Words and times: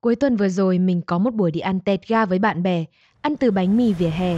Cuối 0.00 0.16
tuần 0.16 0.36
vừa 0.36 0.48
rồi 0.48 0.78
mình 0.78 1.02
có 1.06 1.18
một 1.18 1.34
buổi 1.34 1.50
đi 1.50 1.60
ăn 1.60 1.80
tẹt 1.80 2.08
ga 2.08 2.26
với 2.26 2.38
bạn 2.38 2.62
bè, 2.62 2.84
ăn 3.20 3.36
từ 3.36 3.50
bánh 3.50 3.76
mì 3.76 3.92
vỉa 3.92 4.08
hè. 4.08 4.34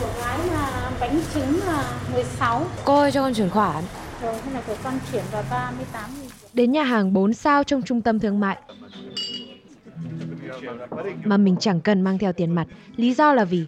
Của 0.00 0.08
gái 0.20 0.38
là 0.46 0.92
bánh 1.00 1.20
trứng 1.34 1.60
là 1.66 2.00
16 2.12 2.66
Cô 2.84 2.98
ơi 2.98 3.12
cho 3.12 3.22
con 3.22 3.34
chuyển 3.34 3.50
khoản. 3.50 3.84
Rồi 4.22 4.34
thế 4.44 4.52
là 4.52 4.62
của 4.66 4.76
con 4.84 4.94
chuyển 5.12 5.22
vào 5.32 5.44
38 5.50 6.10
nghìn 6.20 6.30
Đến 6.52 6.72
nhà 6.72 6.82
hàng 6.82 7.12
4 7.12 7.34
sao 7.34 7.64
trong 7.64 7.82
trung 7.82 8.02
tâm 8.02 8.20
thương 8.20 8.40
mại. 8.40 8.58
Mà 11.24 11.36
mình 11.36 11.56
chẳng 11.60 11.80
cần 11.80 12.02
mang 12.02 12.18
theo 12.18 12.32
tiền 12.32 12.54
mặt. 12.54 12.66
Lý 12.96 13.14
do 13.14 13.32
là 13.32 13.44
vì 13.44 13.66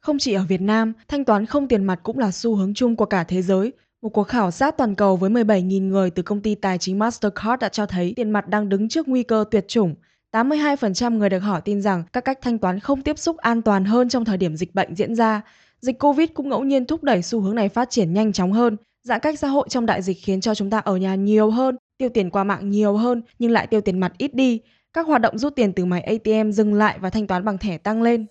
Không 0.00 0.18
chỉ 0.18 0.32
ở 0.32 0.44
Việt 0.48 0.60
Nam, 0.60 0.92
thanh 1.08 1.24
toán 1.24 1.46
không 1.46 1.68
tiền 1.68 1.84
mặt 1.84 2.00
cũng 2.02 2.18
là 2.18 2.30
xu 2.30 2.56
hướng 2.56 2.74
chung 2.74 2.96
của 2.96 3.04
cả 3.06 3.24
thế 3.24 3.42
giới. 3.42 3.72
Một 4.04 4.10
cuộc 4.10 4.22
khảo 4.22 4.50
sát 4.50 4.76
toàn 4.76 4.94
cầu 4.94 5.16
với 5.16 5.30
17.000 5.30 5.88
người 5.88 6.10
từ 6.10 6.22
công 6.22 6.40
ty 6.40 6.54
tài 6.54 6.78
chính 6.78 6.98
Mastercard 6.98 7.60
đã 7.60 7.68
cho 7.68 7.86
thấy 7.86 8.12
tiền 8.16 8.30
mặt 8.30 8.48
đang 8.48 8.68
đứng 8.68 8.88
trước 8.88 9.08
nguy 9.08 9.22
cơ 9.22 9.44
tuyệt 9.50 9.68
chủng. 9.68 9.94
82% 10.32 11.18
người 11.18 11.28
được 11.28 11.38
hỏi 11.38 11.60
tin 11.64 11.82
rằng 11.82 12.04
các 12.12 12.24
cách 12.24 12.38
thanh 12.42 12.58
toán 12.58 12.80
không 12.80 13.02
tiếp 13.02 13.18
xúc 13.18 13.36
an 13.36 13.62
toàn 13.62 13.84
hơn 13.84 14.08
trong 14.08 14.24
thời 14.24 14.36
điểm 14.36 14.56
dịch 14.56 14.74
bệnh 14.74 14.94
diễn 14.94 15.14
ra. 15.14 15.42
Dịch 15.80 15.98
Covid 15.98 16.28
cũng 16.34 16.48
ngẫu 16.48 16.64
nhiên 16.64 16.86
thúc 16.86 17.02
đẩy 17.02 17.22
xu 17.22 17.40
hướng 17.40 17.54
này 17.54 17.68
phát 17.68 17.90
triển 17.90 18.12
nhanh 18.12 18.32
chóng 18.32 18.52
hơn. 18.52 18.76
Giãn 19.02 19.20
cách 19.20 19.38
xã 19.38 19.48
hội 19.48 19.66
trong 19.68 19.86
đại 19.86 20.02
dịch 20.02 20.18
khiến 20.22 20.40
cho 20.40 20.54
chúng 20.54 20.70
ta 20.70 20.78
ở 20.78 20.96
nhà 20.96 21.14
nhiều 21.14 21.50
hơn, 21.50 21.76
tiêu 21.98 22.08
tiền 22.08 22.30
qua 22.30 22.44
mạng 22.44 22.70
nhiều 22.70 22.96
hơn 22.96 23.22
nhưng 23.38 23.50
lại 23.50 23.66
tiêu 23.66 23.80
tiền 23.80 23.98
mặt 23.98 24.12
ít 24.18 24.34
đi. 24.34 24.60
Các 24.92 25.06
hoạt 25.06 25.20
động 25.20 25.38
rút 25.38 25.56
tiền 25.56 25.72
từ 25.72 25.84
máy 25.84 26.00
ATM 26.00 26.50
dừng 26.50 26.74
lại 26.74 26.98
và 27.00 27.10
thanh 27.10 27.26
toán 27.26 27.44
bằng 27.44 27.58
thẻ 27.58 27.78
tăng 27.78 28.02
lên 28.02 28.26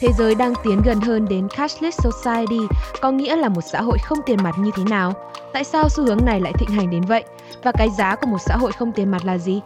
thế 0.00 0.08
giới 0.18 0.34
đang 0.34 0.52
tiến 0.64 0.82
gần 0.84 1.00
hơn 1.00 1.26
đến 1.28 1.48
cashless 1.56 2.00
society, 2.04 2.60
có 3.00 3.10
nghĩa 3.10 3.36
là 3.36 3.48
một 3.48 3.60
xã 3.60 3.82
hội 3.82 3.98
không 4.04 4.18
tiền 4.26 4.38
mặt 4.42 4.54
như 4.58 4.70
thế 4.76 4.84
nào? 4.84 5.12
Tại 5.52 5.64
sao 5.64 5.88
xu 5.88 6.04
hướng 6.04 6.24
này 6.24 6.40
lại 6.40 6.52
thịnh 6.58 6.68
hành 6.68 6.90
đến 6.90 7.02
vậy? 7.02 7.24
Và 7.62 7.72
cái 7.72 7.88
giá 7.98 8.16
của 8.16 8.26
một 8.26 8.38
xã 8.46 8.56
hội 8.56 8.72
không 8.72 8.92
tiền 8.92 9.10
mặt 9.10 9.24
là 9.24 9.38
gì? 9.38 9.60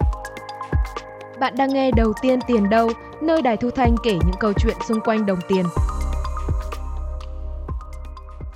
Bạn 1.40 1.54
đang 1.56 1.72
nghe 1.72 1.90
Đầu 1.90 2.12
tiên 2.22 2.38
tiền 2.46 2.70
đâu, 2.70 2.90
nơi 3.22 3.42
Đài 3.42 3.56
Thu 3.56 3.70
Thanh 3.70 3.94
kể 4.02 4.12
những 4.12 4.36
câu 4.40 4.52
chuyện 4.52 4.76
xung 4.88 5.00
quanh 5.00 5.26
đồng 5.26 5.38
tiền. 5.48 5.64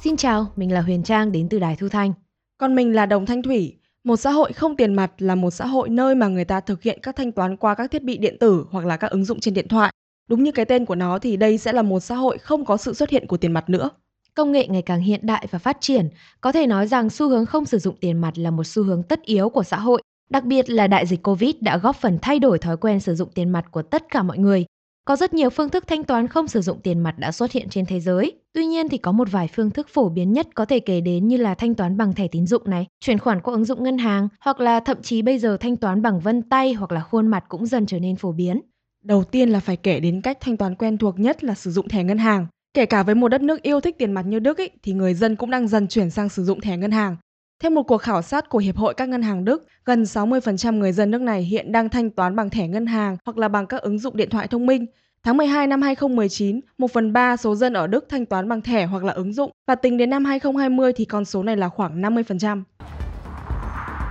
Xin 0.00 0.16
chào, 0.16 0.46
mình 0.56 0.72
là 0.72 0.80
Huyền 0.80 1.02
Trang 1.02 1.32
đến 1.32 1.48
từ 1.48 1.58
Đài 1.58 1.76
Thu 1.76 1.88
Thanh. 1.88 2.12
Còn 2.58 2.74
mình 2.74 2.94
là 2.94 3.06
Đồng 3.06 3.26
Thanh 3.26 3.42
Thủy. 3.42 3.76
Một 4.04 4.16
xã 4.16 4.30
hội 4.30 4.52
không 4.52 4.76
tiền 4.76 4.94
mặt 4.94 5.12
là 5.18 5.34
một 5.34 5.50
xã 5.50 5.66
hội 5.66 5.88
nơi 5.88 6.14
mà 6.14 6.28
người 6.28 6.44
ta 6.44 6.60
thực 6.60 6.82
hiện 6.82 6.98
các 7.02 7.16
thanh 7.16 7.32
toán 7.32 7.56
qua 7.56 7.74
các 7.74 7.90
thiết 7.90 8.02
bị 8.02 8.18
điện 8.18 8.36
tử 8.40 8.66
hoặc 8.70 8.86
là 8.86 8.96
các 8.96 9.10
ứng 9.10 9.24
dụng 9.24 9.40
trên 9.40 9.54
điện 9.54 9.68
thoại. 9.68 9.92
Đúng 10.28 10.42
như 10.42 10.52
cái 10.52 10.64
tên 10.64 10.84
của 10.84 10.94
nó 10.94 11.18
thì 11.18 11.36
đây 11.36 11.58
sẽ 11.58 11.72
là 11.72 11.82
một 11.82 12.00
xã 12.00 12.14
hội 12.14 12.38
không 12.38 12.64
có 12.64 12.76
sự 12.76 12.94
xuất 12.94 13.10
hiện 13.10 13.26
của 13.26 13.36
tiền 13.36 13.52
mặt 13.52 13.70
nữa. 13.70 13.90
Công 14.34 14.52
nghệ 14.52 14.66
ngày 14.68 14.82
càng 14.82 15.00
hiện 15.00 15.20
đại 15.22 15.46
và 15.50 15.58
phát 15.58 15.76
triển, 15.80 16.08
có 16.40 16.52
thể 16.52 16.66
nói 16.66 16.86
rằng 16.86 17.10
xu 17.10 17.28
hướng 17.28 17.46
không 17.46 17.64
sử 17.64 17.78
dụng 17.78 17.96
tiền 18.00 18.18
mặt 18.18 18.38
là 18.38 18.50
một 18.50 18.64
xu 18.64 18.82
hướng 18.82 19.02
tất 19.02 19.22
yếu 19.22 19.48
của 19.48 19.62
xã 19.62 19.76
hội. 19.76 20.02
Đặc 20.30 20.44
biệt 20.44 20.70
là 20.70 20.86
đại 20.86 21.06
dịch 21.06 21.22
Covid 21.22 21.54
đã 21.60 21.78
góp 21.78 21.96
phần 21.96 22.18
thay 22.22 22.38
đổi 22.38 22.58
thói 22.58 22.76
quen 22.76 23.00
sử 23.00 23.14
dụng 23.14 23.28
tiền 23.34 23.48
mặt 23.48 23.64
của 23.70 23.82
tất 23.82 24.04
cả 24.10 24.22
mọi 24.22 24.38
người. 24.38 24.64
Có 25.04 25.16
rất 25.16 25.34
nhiều 25.34 25.50
phương 25.50 25.70
thức 25.70 25.84
thanh 25.86 26.04
toán 26.04 26.28
không 26.28 26.48
sử 26.48 26.60
dụng 26.60 26.80
tiền 26.80 26.98
mặt 26.98 27.18
đã 27.18 27.32
xuất 27.32 27.52
hiện 27.52 27.68
trên 27.68 27.86
thế 27.86 28.00
giới. 28.00 28.32
Tuy 28.52 28.66
nhiên 28.66 28.88
thì 28.88 28.98
có 28.98 29.12
một 29.12 29.28
vài 29.30 29.48
phương 29.54 29.70
thức 29.70 29.88
phổ 29.88 30.08
biến 30.08 30.32
nhất 30.32 30.48
có 30.54 30.64
thể 30.64 30.80
kể 30.80 31.00
đến 31.00 31.28
như 31.28 31.36
là 31.36 31.54
thanh 31.54 31.74
toán 31.74 31.96
bằng 31.96 32.14
thẻ 32.14 32.28
tín 32.28 32.46
dụng 32.46 32.62
này, 32.70 32.86
chuyển 33.00 33.18
khoản 33.18 33.40
qua 33.40 33.54
ứng 33.54 33.64
dụng 33.64 33.82
ngân 33.82 33.98
hàng, 33.98 34.28
hoặc 34.40 34.60
là 34.60 34.80
thậm 34.80 35.02
chí 35.02 35.22
bây 35.22 35.38
giờ 35.38 35.56
thanh 35.60 35.76
toán 35.76 36.02
bằng 36.02 36.20
vân 36.20 36.42
tay 36.42 36.72
hoặc 36.72 36.92
là 36.92 37.00
khuôn 37.00 37.26
mặt 37.26 37.44
cũng 37.48 37.66
dần 37.66 37.86
trở 37.86 37.98
nên 37.98 38.16
phổ 38.16 38.32
biến. 38.32 38.60
Đầu 39.04 39.24
tiên 39.24 39.48
là 39.48 39.60
phải 39.60 39.76
kể 39.76 40.00
đến 40.00 40.20
cách 40.20 40.38
thanh 40.40 40.56
toán 40.56 40.74
quen 40.74 40.98
thuộc 40.98 41.18
nhất 41.18 41.44
là 41.44 41.54
sử 41.54 41.70
dụng 41.70 41.88
thẻ 41.88 42.04
ngân 42.04 42.18
hàng. 42.18 42.46
Kể 42.74 42.86
cả 42.86 43.02
với 43.02 43.14
một 43.14 43.28
đất 43.28 43.42
nước 43.42 43.62
yêu 43.62 43.80
thích 43.80 43.98
tiền 43.98 44.12
mặt 44.12 44.26
như 44.26 44.38
Đức 44.38 44.58
ý, 44.58 44.68
thì 44.82 44.92
người 44.92 45.14
dân 45.14 45.36
cũng 45.36 45.50
đang 45.50 45.68
dần 45.68 45.88
chuyển 45.88 46.10
sang 46.10 46.28
sử 46.28 46.44
dụng 46.44 46.60
thẻ 46.60 46.76
ngân 46.76 46.90
hàng. 46.90 47.16
Theo 47.62 47.70
một 47.70 47.82
cuộc 47.82 47.98
khảo 47.98 48.22
sát 48.22 48.48
của 48.48 48.58
Hiệp 48.58 48.76
hội 48.76 48.94
các 48.94 49.08
ngân 49.08 49.22
hàng 49.22 49.44
Đức, 49.44 49.66
gần 49.84 50.02
60% 50.02 50.78
người 50.78 50.92
dân 50.92 51.10
nước 51.10 51.20
này 51.20 51.42
hiện 51.42 51.72
đang 51.72 51.88
thanh 51.88 52.10
toán 52.10 52.36
bằng 52.36 52.50
thẻ 52.50 52.68
ngân 52.68 52.86
hàng 52.86 53.16
hoặc 53.24 53.38
là 53.38 53.48
bằng 53.48 53.66
các 53.66 53.82
ứng 53.82 53.98
dụng 53.98 54.16
điện 54.16 54.30
thoại 54.30 54.48
thông 54.48 54.66
minh. 54.66 54.86
Tháng 55.22 55.36
12 55.36 55.66
năm 55.66 55.82
2019, 55.82 56.60
1 56.78 56.92
phần 56.92 57.12
3 57.12 57.36
số 57.36 57.54
dân 57.54 57.72
ở 57.72 57.86
Đức 57.86 58.06
thanh 58.08 58.26
toán 58.26 58.48
bằng 58.48 58.62
thẻ 58.62 58.86
hoặc 58.86 59.04
là 59.04 59.12
ứng 59.12 59.32
dụng 59.32 59.50
và 59.66 59.74
tính 59.74 59.96
đến 59.96 60.10
năm 60.10 60.24
2020 60.24 60.92
thì 60.92 61.04
con 61.04 61.24
số 61.24 61.42
này 61.42 61.56
là 61.56 61.68
khoảng 61.68 62.02
50%. 62.02 62.62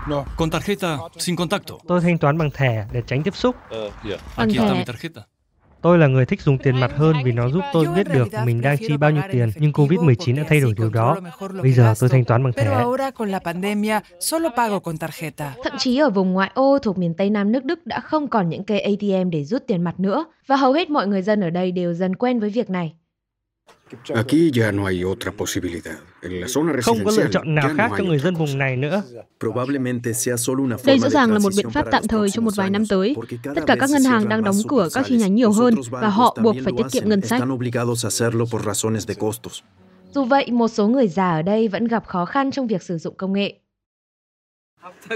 No. 0.10 0.26
Con 0.38 0.50
tarjeta 0.50 0.98
sin 1.18 1.36
contacto. 1.36 1.76
Tôi 1.88 2.02
thanh 2.02 2.18
toán 2.18 2.38
bằng 2.38 2.52
thẻ 2.52 2.86
để 2.92 3.02
tránh 3.08 3.24
tiếp 3.24 3.36
xúc. 3.36 3.56
Bằng 4.38 4.50
thẻ. 4.54 4.74
mi 4.74 4.84
tarjeta. 4.84 5.22
Tôi 5.82 5.98
là 5.98 6.08
người 6.08 6.26
thích 6.26 6.42
dùng 6.42 6.58
tiền 6.58 6.80
mặt 6.80 6.92
hơn 6.98 7.16
vì 7.24 7.32
nó 7.32 7.50
giúp 7.50 7.64
tôi 7.74 7.88
biết 7.96 8.08
được 8.14 8.28
mình 8.46 8.62
đang 8.62 8.78
chi 8.78 8.98
bao 8.98 9.12
nhiêu 9.12 9.24
tiền, 9.32 9.52
nhưng 9.56 9.72
Covid-19 9.72 10.38
đã 10.38 10.44
thay 10.50 10.60
đổi 10.60 10.74
điều 10.78 10.90
đó. 10.90 11.18
Bây 11.62 11.72
giờ 11.72 11.94
tôi 12.00 12.10
thanh 12.10 12.26
toán 12.26 12.44
bằng 12.44 12.54
thẻ. 12.54 12.66
ahora 12.66 13.12
con 13.12 13.30
la 13.30 13.40
pandemia 13.40 14.00
solo 14.20 14.50
pago 14.58 14.80
con 14.80 14.96
tarjeta. 14.96 15.50
Thậm 15.64 15.74
chí 15.78 15.98
ở 15.98 16.10
vùng 16.10 16.34
ngoại 16.34 16.52
ô 16.54 16.78
thuộc 16.80 16.98
miền 16.98 17.14
Tây 17.14 17.30
Nam 17.30 17.52
nước 17.52 17.66
Đức 17.66 17.86
đã 17.86 18.00
không 18.00 18.28
còn 18.28 18.50
những 18.50 18.64
cây 18.64 18.80
ATM 18.80 19.30
để 19.30 19.44
rút 19.44 19.64
tiền 19.68 19.84
mặt 19.84 20.00
nữa 20.00 20.26
và 20.48 20.56
hầu 20.56 20.74
hết 20.74 20.90
mọi 20.90 21.08
người 21.08 21.22
dân 21.22 21.42
ở 21.42 21.50
đây 21.50 21.72
đều 21.72 21.94
dần 21.94 22.16
quen 22.16 22.40
với 22.40 22.50
việc 22.50 22.70
này. 22.70 22.96
Aquí 24.16 24.52
ya 24.62 24.72
no 24.72 24.86
hay 24.86 25.04
otra 25.06 25.32
posibilidad. 25.32 25.96
En 26.22 26.32
la 26.42 26.48
zona 26.48 26.82
Không 26.82 27.06
có 27.06 27.12
lựa 27.18 27.28
chọn 27.32 27.56
nào 27.56 27.70
khác 27.78 27.92
no 27.92 27.98
cho 27.98 28.04
người 28.04 28.20
dân 28.20 28.36
vùng 28.36 28.58
này 28.58 28.78
nữa. 28.78 29.04
Probablemente 29.40 30.14
sea 30.14 30.38
solo 30.38 30.64
una 30.64 30.78
Đây 30.86 30.98
forma 30.98 31.00
rõ 31.00 31.10
ràng 31.10 31.34
là 31.34 31.40
một 31.40 31.54
biện 31.58 31.70
pháp 31.70 31.82
para 31.82 31.92
tạm 31.92 32.02
los 32.02 32.10
thời 32.10 32.30
trong 32.30 32.46
một 32.46 32.56
vài 32.56 32.70
năm 32.70 32.86
tới. 32.86 33.16
Tất 33.44 33.64
cả 33.68 33.76
các 33.80 33.90
ngân 33.90 34.04
hàng 34.04 34.30
đang 34.30 34.44
đóng 34.44 34.56
cửa 34.68 34.88
các 34.94 35.06
chi 35.08 35.18
nhánh 35.18 35.36
nhiều 35.36 35.52
hơn 35.52 35.76
và 35.90 36.10
họ 36.10 36.36
bancos 36.38 36.44
buộc 36.44 36.56
phải 36.64 36.74
tiết 36.78 36.86
kiệm 36.92 37.10
ngân 37.10 37.22
sách. 37.22 37.42
Están 37.42 37.52
obligados 37.54 38.06
a 38.06 38.10
hacerlo 38.10 38.46
por 38.52 38.62
razones 38.62 39.00
de 39.00 39.14
costos. 39.14 39.60
Dù 40.16 40.24
vậy, 40.24 40.52
một 40.52 40.68
số 40.68 40.88
người 40.88 41.08
già 41.08 41.32
ở 41.32 41.42
đây 41.42 41.68
vẫn 41.68 41.88
gặp 41.88 42.06
khó 42.08 42.26
khăn 42.26 42.52
trong 42.52 42.68
việc 42.68 42.84
sử 42.84 42.98
dụng 42.98 43.16
công 43.18 43.34
nghệ. 43.34 43.63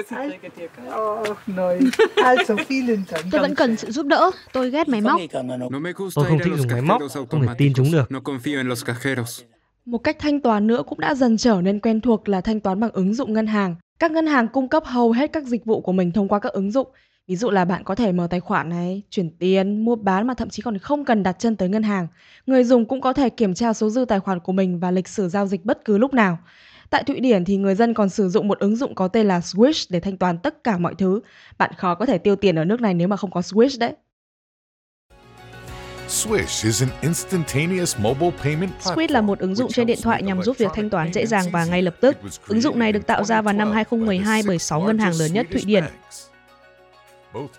Tôi 3.31 3.41
vẫn 3.41 3.55
cần 3.55 3.77
sự 3.77 3.91
giúp 3.91 4.05
đỡ. 4.05 4.31
Tôi 4.53 4.69
ghét 4.69 4.89
máy 4.89 5.01
móc. 5.01 5.21
Tôi 6.15 6.25
không 6.25 6.39
thích 6.43 6.53
dùng 6.57 6.67
máy 6.71 6.81
móc, 6.81 7.01
không 7.29 7.47
thể 7.47 7.53
tin 7.57 7.73
chúng 7.73 7.91
được. 7.91 8.11
Một 9.85 9.97
cách 9.97 10.17
thanh 10.19 10.41
toán 10.41 10.67
nữa 10.67 10.83
cũng 10.87 10.99
đã 10.99 11.15
dần 11.15 11.37
trở 11.37 11.61
nên 11.61 11.79
quen 11.79 12.01
thuộc 12.01 12.29
là 12.29 12.41
thanh 12.41 12.59
toán 12.59 12.79
bằng 12.79 12.91
ứng 12.91 13.13
dụng 13.13 13.33
ngân 13.33 13.47
hàng. 13.47 13.75
Các 13.99 14.11
ngân 14.11 14.27
hàng 14.27 14.47
cung 14.47 14.69
cấp 14.69 14.83
hầu 14.85 15.11
hết 15.11 15.33
các 15.33 15.43
dịch 15.43 15.65
vụ 15.65 15.81
của 15.81 15.91
mình 15.91 16.11
thông 16.11 16.27
qua 16.27 16.39
các 16.39 16.53
ứng 16.53 16.71
dụng. 16.71 16.87
Ví 17.27 17.35
dụ 17.35 17.49
là 17.49 17.65
bạn 17.65 17.83
có 17.83 17.95
thể 17.95 18.11
mở 18.11 18.27
tài 18.29 18.39
khoản 18.39 18.69
này, 18.69 19.01
chuyển 19.09 19.29
tiền, 19.39 19.85
mua 19.85 19.95
bán 19.95 20.27
mà 20.27 20.33
thậm 20.33 20.49
chí 20.49 20.61
còn 20.61 20.77
không 20.77 21.05
cần 21.05 21.23
đặt 21.23 21.35
chân 21.39 21.55
tới 21.55 21.69
ngân 21.69 21.83
hàng. 21.83 22.07
Người 22.45 22.63
dùng 22.63 22.85
cũng 22.85 23.01
có 23.01 23.13
thể 23.13 23.29
kiểm 23.29 23.53
tra 23.53 23.73
số 23.73 23.89
dư 23.89 24.05
tài 24.05 24.19
khoản 24.19 24.39
của 24.39 24.51
mình 24.51 24.79
và 24.79 24.91
lịch 24.91 25.07
sử 25.07 25.29
giao 25.29 25.47
dịch 25.47 25.65
bất 25.65 25.85
cứ 25.85 25.97
lúc 25.97 26.13
nào. 26.13 26.37
Tại 26.89 27.03
Thụy 27.03 27.19
Điển 27.19 27.45
thì 27.45 27.57
người 27.57 27.75
dân 27.75 27.93
còn 27.93 28.09
sử 28.09 28.29
dụng 28.29 28.47
một 28.47 28.59
ứng 28.59 28.75
dụng 28.75 28.95
có 28.95 29.07
tên 29.07 29.27
là 29.27 29.39
Swish 29.39 29.87
để 29.89 29.99
thanh 29.99 30.17
toán 30.17 30.37
tất 30.37 30.63
cả 30.63 30.77
mọi 30.77 30.95
thứ. 30.97 31.21
Bạn 31.57 31.71
khó 31.77 31.95
có 31.95 32.05
thể 32.05 32.17
tiêu 32.17 32.35
tiền 32.35 32.55
ở 32.55 32.65
nước 32.65 32.81
này 32.81 32.93
nếu 32.93 33.07
mà 33.07 33.17
không 33.17 33.31
có 33.31 33.41
Swish 33.41 33.79
đấy. 33.79 33.93
Swish 36.07 36.65
is 36.65 36.83
an 36.83 36.89
instantaneous 37.01 37.97
mobile 37.99 38.31
payment 38.43 38.71
Squid 38.79 39.11
là 39.11 39.21
một 39.21 39.39
ứng 39.39 39.55
dụng 39.55 39.71
trên 39.71 39.87
điện 39.87 39.99
thoại 40.01 40.23
nhằm 40.23 40.43
giúp 40.43 40.57
việc 40.57 40.71
thanh 40.73 40.89
toán 40.89 41.13
dễ 41.13 41.25
dàng 41.25 41.45
và 41.51 41.65
ngay 41.65 41.81
lập 41.81 41.95
tức. 42.01 42.17
Ứng 42.47 42.61
dụng 42.61 42.79
này 42.79 42.91
được 42.91 43.07
tạo 43.07 43.23
ra 43.23 43.41
vào 43.41 43.53
năm 43.53 43.71
2012 43.71 44.41
bởi 44.47 44.59
6 44.59 44.81
ngân 44.81 44.97
hàng 44.97 45.13
lớn 45.19 45.33
nhất 45.33 45.47
Thụy 45.51 45.61
Điển. 45.65 45.83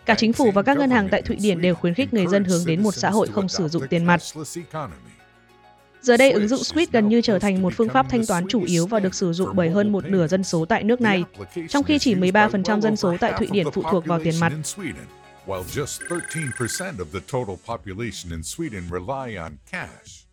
Cả 0.06 0.15
chính 0.15 0.33
phủ 0.33 0.50
và 0.50 0.62
các 0.62 0.78
ngân 0.78 0.91
hàng 0.91 1.09
tại 1.11 1.22
Thụy 1.22 1.37
Điển 1.37 1.61
đều 1.61 1.75
khuyến 1.75 1.94
khích 1.94 2.15
người 2.15 2.27
dân 2.27 2.44
hướng 2.44 2.67
đến 2.67 2.83
một 2.83 2.94
xã 2.94 3.11
hội 3.11 3.27
không 3.27 3.49
sử 3.49 3.69
dụng 3.69 3.83
tiền 3.91 4.05
mặt. 4.05 4.21
Giờ 6.08 6.16
đây, 6.16 6.30
ứng 6.30 6.48
dụng 6.48 6.64
Squid 6.64 6.88
gần 6.92 7.08
như 7.08 7.20
trở 7.20 7.38
thành 7.38 7.62
một 7.62 7.72
phương 7.76 7.88
pháp 7.88 8.06
thanh 8.10 8.26
toán 8.26 8.46
chủ 8.48 8.62
yếu 8.62 8.86
và 8.86 9.00
được 9.00 9.14
sử 9.14 9.32
dụng 9.32 9.48
bởi 9.54 9.70
hơn 9.70 9.92
một 9.92 10.04
nửa 10.04 10.26
dân 10.26 10.44
số 10.44 10.64
tại 10.64 10.84
nước 10.84 11.00
này, 11.00 11.24
trong 11.69 11.84
khi 11.84 11.98
chỉ 11.98 12.14
13% 12.14 12.80
dân 12.80 12.96
số 12.96 13.16
tại 13.20 13.32
Thụy 13.38 13.48
Điển 13.50 13.66
phụ 13.72 13.82
thuộc 13.91 14.06
vào 14.06 14.20
tiền 14.24 14.34
mặt. 14.41 14.52
While 15.46 15.62
just 15.62 16.08
13% 16.08 16.96
of 16.96 17.04
the 17.12 17.20
total 17.32 17.56
population 17.66 18.30
in 18.30 18.41
Sweden 18.41 18.82
rely 18.91 19.36
on 19.36 19.52
cash. 19.70 20.26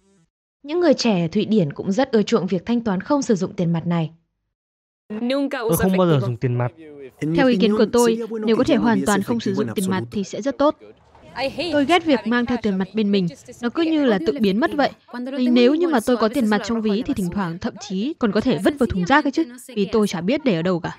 Những 0.63 0.79
người 0.79 0.93
trẻ 0.93 1.21
ở 1.21 1.27
Thụy 1.27 1.45
Điển 1.45 1.73
cũng 1.73 1.91
rất 1.91 2.11
ưa 2.11 2.21
chuộng 2.21 2.47
việc 2.47 2.65
thanh 2.65 2.81
toán 2.81 3.01
không 3.01 3.21
sử 3.21 3.35
dụng 3.35 3.53
tiền 3.53 3.73
mặt 3.73 3.87
này. 3.87 4.11
Tôi 5.51 5.77
không 5.77 5.97
bao 5.97 6.07
giờ 6.07 6.19
dùng 6.21 6.37
tiền 6.37 6.57
mặt. 6.57 6.71
Theo 7.35 7.47
ý 7.47 7.57
kiến 7.57 7.78
của 7.78 7.85
tôi, 7.93 8.17
nếu 8.45 8.55
có 8.55 8.63
thể 8.63 8.75
hoàn 8.75 9.05
toàn 9.05 9.23
không 9.23 9.39
sử 9.39 9.53
dụng 9.53 9.67
tiền 9.75 9.89
mặt 9.89 10.03
thì 10.11 10.23
sẽ 10.23 10.41
rất 10.41 10.57
tốt. 10.57 10.75
Tôi 11.72 11.85
ghét 11.85 12.05
việc 12.05 12.20
mang 12.26 12.46
theo 12.46 12.58
tiền 12.61 12.76
mặt 12.76 12.87
bên 12.93 13.11
mình, 13.11 13.28
nó 13.61 13.70
cứ 13.70 13.82
như 13.82 14.05
là 14.05 14.20
tự 14.28 14.34
biến 14.40 14.59
mất 14.59 14.72
vậy. 14.73 14.90
Vì 15.37 15.47
nếu 15.47 15.76
như 15.76 15.87
mà 15.87 15.99
tôi 16.05 16.17
có 16.17 16.28
tiền 16.28 16.47
mặt 16.47 16.61
trong 16.66 16.82
ví 16.82 17.03
thì 17.05 17.14
thỉnh 17.14 17.29
thoảng 17.34 17.58
thậm 17.59 17.73
chí 17.79 18.14
còn 18.20 18.32
có 18.32 18.41
thể 18.41 18.58
vứt 18.58 18.73
vào 18.79 18.87
thùng 18.87 19.05
rác 19.05 19.26
ấy 19.26 19.32
chứ, 19.32 19.43
vì 19.67 19.85
tôi 19.91 20.08
chả 20.08 20.22
biết 20.22 20.46
để 20.46 20.55
ở 20.55 20.61
đâu 20.61 20.79
cả. 20.79 20.97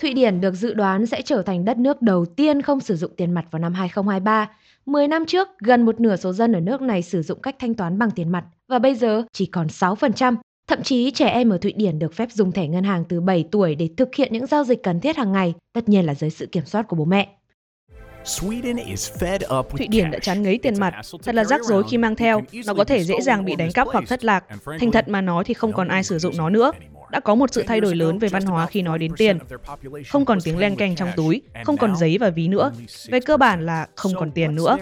Thụy 0.00 0.14
Điển 0.14 0.40
được 0.40 0.54
dự 0.54 0.74
đoán 0.74 1.06
sẽ 1.06 1.22
trở 1.22 1.42
thành 1.42 1.64
đất 1.64 1.78
nước 1.78 2.02
đầu 2.02 2.24
tiên 2.26 2.62
không 2.62 2.80
sử 2.80 2.96
dụng 2.96 3.12
tiền 3.16 3.32
mặt 3.32 3.44
vào 3.50 3.60
năm 3.60 3.74
2023. 3.74 4.50
10 4.86 5.08
năm 5.08 5.26
trước, 5.26 5.48
gần 5.58 5.82
một 5.82 6.00
nửa 6.00 6.16
số 6.16 6.32
dân 6.32 6.52
ở 6.52 6.60
nước 6.60 6.82
này 6.82 7.02
sử 7.02 7.22
dụng 7.22 7.40
cách 7.40 7.56
thanh 7.58 7.74
toán 7.74 7.98
bằng 7.98 8.10
tiền 8.10 8.32
mặt 8.32 8.44
và 8.68 8.78
bây 8.78 8.94
giờ 8.94 9.22
chỉ 9.32 9.46
còn 9.46 9.66
6%. 9.66 10.36
Thậm 10.68 10.82
chí 10.82 11.10
trẻ 11.10 11.28
em 11.28 11.50
ở 11.50 11.58
Thụy 11.58 11.72
Điển 11.72 11.98
được 11.98 12.14
phép 12.14 12.32
dùng 12.32 12.52
thẻ 12.52 12.68
ngân 12.68 12.84
hàng 12.84 13.04
từ 13.08 13.20
7 13.20 13.44
tuổi 13.50 13.74
để 13.74 13.88
thực 13.96 14.14
hiện 14.14 14.32
những 14.32 14.46
giao 14.46 14.64
dịch 14.64 14.82
cần 14.82 15.00
thiết 15.00 15.16
hàng 15.16 15.32
ngày, 15.32 15.54
tất 15.72 15.88
nhiên 15.88 16.06
là 16.06 16.14
dưới 16.14 16.30
sự 16.30 16.46
kiểm 16.46 16.66
soát 16.66 16.88
của 16.88 16.96
bố 16.96 17.04
mẹ. 17.04 17.28
Thụy 19.76 19.88
Điển 19.88 20.10
đã 20.10 20.18
chán 20.18 20.42
ngấy 20.42 20.58
tiền 20.58 20.80
mặt, 20.80 20.94
thật 21.22 21.34
là 21.34 21.44
rắc 21.44 21.64
rối 21.64 21.84
khi 21.90 21.98
mang 21.98 22.16
theo, 22.16 22.42
nó 22.66 22.74
có 22.74 22.84
thể 22.84 23.04
dễ 23.04 23.20
dàng 23.20 23.44
bị 23.44 23.56
đánh 23.56 23.72
cắp 23.72 23.88
hoặc 23.88 24.04
thất 24.08 24.24
lạc. 24.24 24.44
Thành 24.80 24.92
thật 24.92 25.08
mà 25.08 25.20
nói 25.20 25.44
thì 25.44 25.54
không 25.54 25.72
còn 25.72 25.88
ai 25.88 26.04
sử 26.04 26.18
dụng 26.18 26.36
nó 26.36 26.50
nữa. 26.50 26.72
đã 27.10 27.20
có 27.20 27.34
một 27.34 27.52
sự 27.52 27.62
thay 27.66 27.80
đổi 27.80 27.96
lớn 27.96 28.18
về 28.18 28.28
văn 28.28 28.42
hóa 28.42 28.66
khi 28.66 28.82
nói 28.82 28.98
đến 28.98 29.12
tiền. 29.16 29.38
Không 30.08 30.24
còn 30.24 30.38
tiếng 30.44 30.58
len 30.58 30.76
keng 30.76 30.96
trong 30.96 31.08
túi, 31.16 31.42
không 31.64 31.76
còn 31.76 31.96
giấy 31.96 32.18
và 32.18 32.30
ví 32.30 32.48
nữa. 32.48 32.72
Về 33.08 33.20
cơ 33.20 33.36
bản 33.36 33.66
là 33.66 33.86
không 33.96 34.12
còn 34.18 34.30
tiền 34.30 34.54
nữa. 34.54 34.76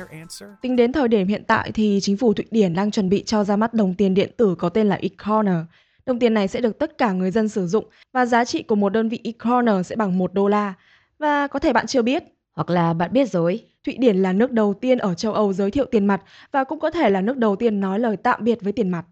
Tính 0.63 0.77
đến 0.77 0.93
thời 0.93 1.09
điểm 1.09 1.27
hiện 1.27 1.45
tại 1.47 1.71
thì 1.75 1.99
chính 2.03 2.17
phủ 2.17 2.35
Thụy 2.35 2.45
Điển 2.51 2.75
đang 2.75 2.91
chuẩn 2.91 3.09
bị 3.09 3.23
cho 3.27 3.45
ra 3.45 3.57
mắt 3.57 3.75
đồng 3.75 3.95
tiền 3.95 4.15
điện 4.15 4.31
tử 4.37 4.55
có 4.59 4.69
tên 4.69 4.89
là 4.89 4.99
e-corner. 5.03 5.59
Đồng 6.07 6.19
tiền 6.19 6.35
này 6.35 6.49
sẽ 6.49 6.61
được 6.61 6.79
tất 6.79 6.99
cả 6.99 7.13
người 7.13 7.31
dân 7.31 7.49
sử 7.49 7.67
dụng 7.67 7.85
và 8.13 8.27
giá 8.27 8.45
trị 8.45 8.63
của 8.63 8.75
một 8.75 8.89
đơn 8.89 9.09
vị 9.09 9.21
e-corner 9.25 9.87
sẽ 9.87 9.97
bằng 9.97 10.19
1 10.19 10.35
đô 10.35 10.49
la. 10.49 10.75
Và 11.19 11.47
có 11.47 11.59
thể 11.59 11.73
bạn 11.73 11.87
chưa 11.87 12.03
biết, 12.03 12.25
hoặc 12.59 12.71
là 12.71 12.93
bạn 12.93 13.13
biết 13.13 13.31
rồi, 13.31 13.65
Thụy 13.87 13.97
Điển 13.99 14.17
là 14.17 14.33
nước 14.33 14.53
đầu 14.53 14.75
tiên 14.75 14.99
ở 14.99 15.15
châu 15.15 15.33
Âu 15.33 15.53
giới 15.53 15.71
thiệu 15.71 15.85
tiền 15.91 16.07
mặt 16.07 16.23
và 16.53 16.65
cũng 16.65 16.81
có 16.81 16.91
thể 16.91 17.11
là 17.11 17.21
nước 17.21 17.37
đầu 17.37 17.57
tiên 17.57 17.81
nói 17.81 17.99
lời 17.99 18.17
tạm 18.17 18.45
biệt 18.45 18.59
với 18.63 18.73
tiền 18.73 18.89
mặt. 18.89 19.05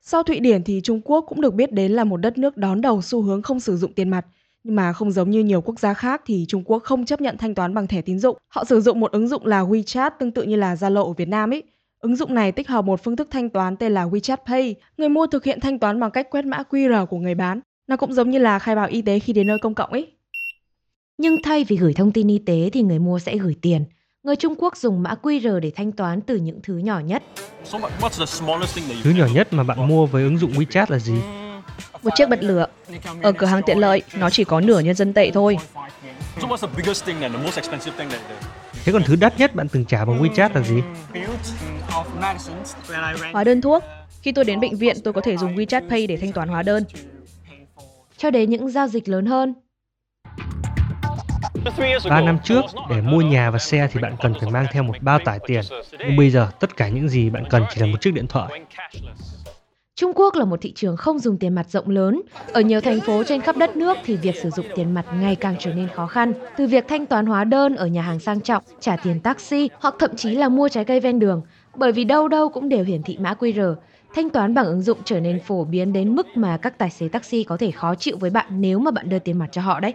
Sau 0.00 0.22
Thụy 0.22 0.40
Điển 0.40 0.64
thì 0.64 0.80
Trung 0.84 1.00
Quốc 1.04 1.24
cũng 1.28 1.40
được 1.40 1.54
biết 1.54 1.72
đến 1.72 1.92
là 1.92 2.04
một 2.04 2.16
đất 2.16 2.38
nước 2.38 2.56
đón 2.56 2.80
đầu 2.80 3.02
xu 3.02 3.22
hướng 3.22 3.42
không 3.42 3.60
sử 3.60 3.76
dụng 3.76 3.92
tiền 3.92 4.08
mặt. 4.08 4.26
Nhưng 4.64 4.76
mà 4.76 4.92
không 4.92 5.12
giống 5.12 5.30
như 5.30 5.40
nhiều 5.40 5.60
quốc 5.60 5.80
gia 5.80 5.94
khác 5.94 6.22
thì 6.26 6.44
Trung 6.48 6.62
Quốc 6.64 6.78
không 6.78 7.04
chấp 7.04 7.20
nhận 7.20 7.36
thanh 7.36 7.54
toán 7.54 7.74
bằng 7.74 7.86
thẻ 7.86 8.02
tín 8.02 8.18
dụng. 8.18 8.36
Họ 8.48 8.64
sử 8.64 8.80
dụng 8.80 9.00
một 9.00 9.12
ứng 9.12 9.28
dụng 9.28 9.46
là 9.46 9.62
WeChat 9.62 10.10
tương 10.18 10.30
tự 10.30 10.42
như 10.42 10.56
là 10.56 10.74
Zalo 10.74 11.04
ở 11.04 11.12
Việt 11.12 11.28
Nam 11.28 11.52
ấy. 11.52 11.62
Ứng 12.00 12.16
dụng 12.16 12.34
này 12.34 12.52
tích 12.52 12.68
hợp 12.68 12.84
một 12.84 13.00
phương 13.04 13.16
thức 13.16 13.28
thanh 13.30 13.50
toán 13.50 13.76
tên 13.76 13.94
là 13.94 14.06
WeChat 14.06 14.36
Pay. 14.46 14.74
Người 14.96 15.08
mua 15.08 15.26
thực 15.26 15.44
hiện 15.44 15.60
thanh 15.60 15.78
toán 15.78 16.00
bằng 16.00 16.10
cách 16.10 16.30
quét 16.30 16.44
mã 16.44 16.62
QR 16.70 17.06
của 17.06 17.18
người 17.18 17.34
bán. 17.34 17.60
Nó 17.86 17.96
cũng 17.96 18.12
giống 18.12 18.30
như 18.30 18.38
là 18.38 18.58
khai 18.58 18.76
báo 18.76 18.86
y 18.88 19.02
tế 19.02 19.18
khi 19.18 19.32
đến 19.32 19.46
nơi 19.46 19.58
công 19.58 19.74
cộng 19.74 19.90
ấy. 19.90 20.17
Nhưng 21.20 21.42
thay 21.42 21.64
vì 21.64 21.76
gửi 21.76 21.92
thông 21.92 22.12
tin 22.12 22.28
y 22.28 22.38
tế 22.38 22.70
thì 22.72 22.82
người 22.82 22.98
mua 22.98 23.18
sẽ 23.18 23.36
gửi 23.36 23.56
tiền. 23.62 23.84
Người 24.22 24.36
Trung 24.36 24.54
Quốc 24.58 24.76
dùng 24.76 25.02
mã 25.02 25.14
QR 25.22 25.60
để 25.60 25.70
thanh 25.76 25.92
toán 25.92 26.20
từ 26.20 26.36
những 26.36 26.60
thứ 26.62 26.76
nhỏ 26.76 27.00
nhất. 27.00 27.22
Thứ 29.02 29.10
nhỏ 29.10 29.26
nhất 29.34 29.52
mà 29.52 29.62
bạn 29.62 29.88
mua 29.88 30.06
với 30.06 30.22
ứng 30.22 30.38
dụng 30.38 30.52
WeChat 30.52 30.86
là 30.88 30.98
gì? 30.98 31.14
Một 32.02 32.10
chiếc 32.14 32.28
bật 32.28 32.42
lửa. 32.42 32.66
Ở 33.22 33.32
cửa 33.32 33.46
hàng 33.46 33.62
tiện 33.66 33.78
lợi, 33.78 34.02
nó 34.14 34.30
chỉ 34.30 34.44
có 34.44 34.60
nửa 34.60 34.80
nhân 34.80 34.94
dân 34.94 35.12
tệ 35.12 35.30
thôi. 35.30 35.56
Thế 38.84 38.92
còn 38.92 39.02
thứ 39.02 39.16
đắt 39.16 39.38
nhất 39.38 39.54
bạn 39.54 39.68
từng 39.68 39.84
trả 39.84 40.04
bằng 40.04 40.22
WeChat 40.22 40.50
là 40.54 40.62
gì? 40.62 40.82
Hóa 43.32 43.44
đơn 43.44 43.60
thuốc. 43.60 43.84
Khi 44.22 44.32
tôi 44.32 44.44
đến 44.44 44.60
bệnh 44.60 44.76
viện, 44.76 44.96
tôi 45.04 45.12
có 45.12 45.20
thể 45.20 45.36
dùng 45.36 45.56
WeChat 45.56 45.88
Pay 45.88 46.06
để 46.06 46.16
thanh 46.16 46.32
toán 46.32 46.48
hóa 46.48 46.62
đơn. 46.62 46.84
Cho 48.16 48.30
đến 48.30 48.50
những 48.50 48.70
giao 48.70 48.88
dịch 48.88 49.08
lớn 49.08 49.26
hơn, 49.26 49.54
3 52.10 52.20
năm 52.20 52.38
trước, 52.44 52.62
để 52.90 53.00
mua 53.00 53.20
nhà 53.20 53.50
và 53.50 53.58
xe 53.58 53.88
thì 53.92 54.00
bạn 54.00 54.16
cần 54.22 54.34
phải 54.40 54.50
mang 54.50 54.66
theo 54.72 54.82
một 54.82 54.96
bao 55.00 55.18
tải 55.18 55.38
tiền. 55.46 55.64
Nhưng 55.98 56.16
bây 56.16 56.30
giờ, 56.30 56.48
tất 56.60 56.76
cả 56.76 56.88
những 56.88 57.08
gì 57.08 57.30
bạn 57.30 57.44
cần 57.50 57.62
chỉ 57.74 57.80
là 57.80 57.86
một 57.86 58.00
chiếc 58.00 58.14
điện 58.14 58.26
thoại. 58.26 58.60
Trung 59.96 60.12
Quốc 60.14 60.34
là 60.34 60.44
một 60.44 60.60
thị 60.60 60.72
trường 60.72 60.96
không 60.96 61.18
dùng 61.18 61.38
tiền 61.38 61.54
mặt 61.54 61.70
rộng 61.70 61.90
lớn. 61.90 62.22
Ở 62.52 62.60
nhiều 62.60 62.80
thành 62.80 63.00
phố 63.00 63.24
trên 63.24 63.40
khắp 63.40 63.56
đất 63.56 63.76
nước 63.76 63.98
thì 64.04 64.16
việc 64.16 64.36
sử 64.36 64.50
dụng 64.50 64.66
tiền 64.74 64.94
mặt 64.94 65.06
ngày 65.20 65.36
càng 65.36 65.54
trở 65.58 65.74
nên 65.74 65.88
khó 65.88 66.06
khăn. 66.06 66.32
Từ 66.56 66.66
việc 66.66 66.84
thanh 66.88 67.06
toán 67.06 67.26
hóa 67.26 67.44
đơn 67.44 67.76
ở 67.76 67.86
nhà 67.86 68.02
hàng 68.02 68.20
sang 68.20 68.40
trọng, 68.40 68.62
trả 68.80 68.96
tiền 68.96 69.20
taxi 69.20 69.70
hoặc 69.80 69.94
thậm 69.98 70.16
chí 70.16 70.34
là 70.34 70.48
mua 70.48 70.68
trái 70.68 70.84
cây 70.84 71.00
ven 71.00 71.18
đường. 71.18 71.42
Bởi 71.76 71.92
vì 71.92 72.04
đâu 72.04 72.28
đâu 72.28 72.48
cũng 72.48 72.68
đều 72.68 72.84
hiển 72.84 73.02
thị 73.02 73.16
mã 73.20 73.34
QR. 73.38 73.74
Thanh 74.14 74.30
toán 74.30 74.54
bằng 74.54 74.66
ứng 74.66 74.82
dụng 74.82 74.98
trở 75.04 75.20
nên 75.20 75.40
phổ 75.40 75.64
biến 75.64 75.92
đến 75.92 76.14
mức 76.14 76.26
mà 76.36 76.56
các 76.56 76.78
tài 76.78 76.90
xế 76.90 77.08
taxi 77.08 77.44
có 77.44 77.56
thể 77.56 77.70
khó 77.70 77.94
chịu 77.94 78.16
với 78.20 78.30
bạn 78.30 78.46
nếu 78.50 78.78
mà 78.78 78.90
bạn 78.90 79.08
đưa 79.08 79.18
tiền 79.18 79.38
mặt 79.38 79.48
cho 79.52 79.62
họ 79.62 79.80
đấy. 79.80 79.94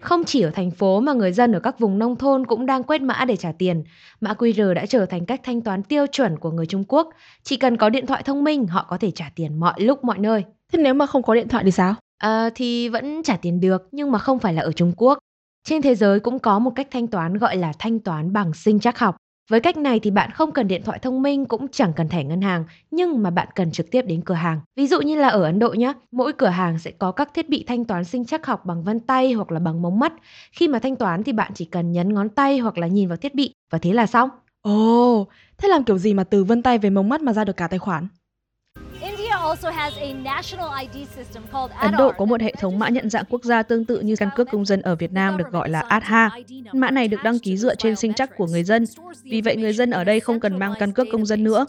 Không 0.00 0.24
chỉ 0.24 0.40
ở 0.42 0.50
thành 0.50 0.70
phố 0.70 1.00
mà 1.00 1.12
người 1.12 1.32
dân 1.32 1.52
ở 1.52 1.60
các 1.60 1.78
vùng 1.78 1.98
nông 1.98 2.16
thôn 2.16 2.46
cũng 2.46 2.66
đang 2.66 2.82
quét 2.82 3.02
mã 3.02 3.24
để 3.24 3.36
trả 3.36 3.52
tiền. 3.52 3.84
Mã 4.20 4.32
QR 4.32 4.74
đã 4.74 4.86
trở 4.86 5.06
thành 5.06 5.26
cách 5.26 5.40
thanh 5.44 5.60
toán 5.60 5.82
tiêu 5.82 6.06
chuẩn 6.06 6.38
của 6.38 6.50
người 6.50 6.66
Trung 6.66 6.84
Quốc. 6.88 7.10
Chỉ 7.42 7.56
cần 7.56 7.76
có 7.76 7.88
điện 7.88 8.06
thoại 8.06 8.22
thông 8.22 8.44
minh, 8.44 8.66
họ 8.66 8.86
có 8.88 8.98
thể 8.98 9.10
trả 9.10 9.30
tiền 9.34 9.60
mọi 9.60 9.74
lúc 9.80 10.04
mọi 10.04 10.18
nơi. 10.18 10.44
Thế 10.72 10.82
nếu 10.82 10.94
mà 10.94 11.06
không 11.06 11.22
có 11.22 11.34
điện 11.34 11.48
thoại 11.48 11.64
thì 11.64 11.70
sao? 11.70 11.94
À, 12.18 12.50
thì 12.54 12.88
vẫn 12.88 13.22
trả 13.22 13.36
tiền 13.36 13.60
được, 13.60 13.88
nhưng 13.92 14.12
mà 14.12 14.18
không 14.18 14.38
phải 14.38 14.54
là 14.54 14.62
ở 14.62 14.72
Trung 14.72 14.92
Quốc. 14.96 15.18
Trên 15.64 15.82
thế 15.82 15.94
giới 15.94 16.20
cũng 16.20 16.38
có 16.38 16.58
một 16.58 16.72
cách 16.76 16.88
thanh 16.90 17.06
toán 17.06 17.38
gọi 17.38 17.56
là 17.56 17.72
thanh 17.78 17.98
toán 17.98 18.32
bằng 18.32 18.52
sinh 18.54 18.80
trắc 18.80 18.98
học. 18.98 19.16
Với 19.50 19.60
cách 19.60 19.76
này 19.76 20.00
thì 20.00 20.10
bạn 20.10 20.30
không 20.30 20.52
cần 20.52 20.68
điện 20.68 20.82
thoại 20.84 20.98
thông 20.98 21.22
minh 21.22 21.46
cũng 21.46 21.68
chẳng 21.68 21.92
cần 21.96 22.08
thẻ 22.08 22.24
ngân 22.24 22.40
hàng, 22.40 22.64
nhưng 22.90 23.22
mà 23.22 23.30
bạn 23.30 23.48
cần 23.54 23.70
trực 23.70 23.90
tiếp 23.90 24.02
đến 24.02 24.22
cửa 24.24 24.34
hàng. 24.34 24.60
Ví 24.76 24.86
dụ 24.86 25.00
như 25.00 25.16
là 25.16 25.28
ở 25.28 25.42
Ấn 25.42 25.58
Độ 25.58 25.68
nhé, 25.72 25.92
mỗi 26.12 26.32
cửa 26.32 26.46
hàng 26.46 26.78
sẽ 26.78 26.90
có 26.90 27.12
các 27.12 27.34
thiết 27.34 27.48
bị 27.48 27.64
thanh 27.66 27.84
toán 27.84 28.04
sinh 28.04 28.24
chắc 28.24 28.46
học 28.46 28.66
bằng 28.66 28.84
vân 28.84 29.00
tay 29.00 29.32
hoặc 29.32 29.52
là 29.52 29.60
bằng 29.60 29.82
mống 29.82 29.98
mắt. 29.98 30.12
Khi 30.52 30.68
mà 30.68 30.78
thanh 30.78 30.96
toán 30.96 31.22
thì 31.22 31.32
bạn 31.32 31.52
chỉ 31.54 31.64
cần 31.64 31.92
nhấn 31.92 32.14
ngón 32.14 32.28
tay 32.28 32.58
hoặc 32.58 32.78
là 32.78 32.86
nhìn 32.86 33.08
vào 33.08 33.16
thiết 33.16 33.34
bị 33.34 33.54
và 33.70 33.78
thế 33.78 33.92
là 33.92 34.06
xong. 34.06 34.28
Ồ, 34.62 35.20
oh, 35.20 35.28
thế 35.58 35.68
làm 35.68 35.84
kiểu 35.84 35.98
gì 35.98 36.14
mà 36.14 36.24
từ 36.24 36.44
vân 36.44 36.62
tay 36.62 36.78
về 36.78 36.90
mống 36.90 37.08
mắt 37.08 37.22
mà 37.22 37.32
ra 37.32 37.44
được 37.44 37.56
cả 37.56 37.68
tài 37.68 37.78
khoản? 37.78 38.08
Ấn 41.78 41.92
Độ 41.98 42.12
có 42.18 42.24
một 42.24 42.40
hệ 42.40 42.54
thống 42.58 42.78
mã 42.78 42.88
nhận 42.88 43.10
dạng 43.10 43.24
quốc 43.30 43.44
gia 43.44 43.62
tương 43.62 43.84
tự 43.84 44.00
như 44.00 44.16
căn 44.16 44.28
cước 44.36 44.48
công 44.50 44.64
dân 44.64 44.82
ở 44.82 44.96
Việt 44.96 45.12
Nam 45.12 45.36
được 45.36 45.50
gọi 45.50 45.68
là 45.68 45.80
Aadhaar. 45.80 46.32
Mã 46.72 46.90
này 46.90 47.08
được 47.08 47.20
đăng 47.24 47.38
ký 47.38 47.56
dựa 47.56 47.74
trên 47.74 47.96
sinh 47.96 48.12
chắc 48.14 48.36
của 48.36 48.46
người 48.46 48.64
dân. 48.64 48.84
Vì 49.22 49.40
vậy 49.40 49.56
người 49.56 49.72
dân 49.72 49.90
ở 49.90 50.04
đây 50.04 50.20
không 50.20 50.40
cần 50.40 50.58
mang 50.58 50.74
căn 50.78 50.92
cước 50.92 51.06
công 51.12 51.26
dân 51.26 51.44
nữa. 51.44 51.66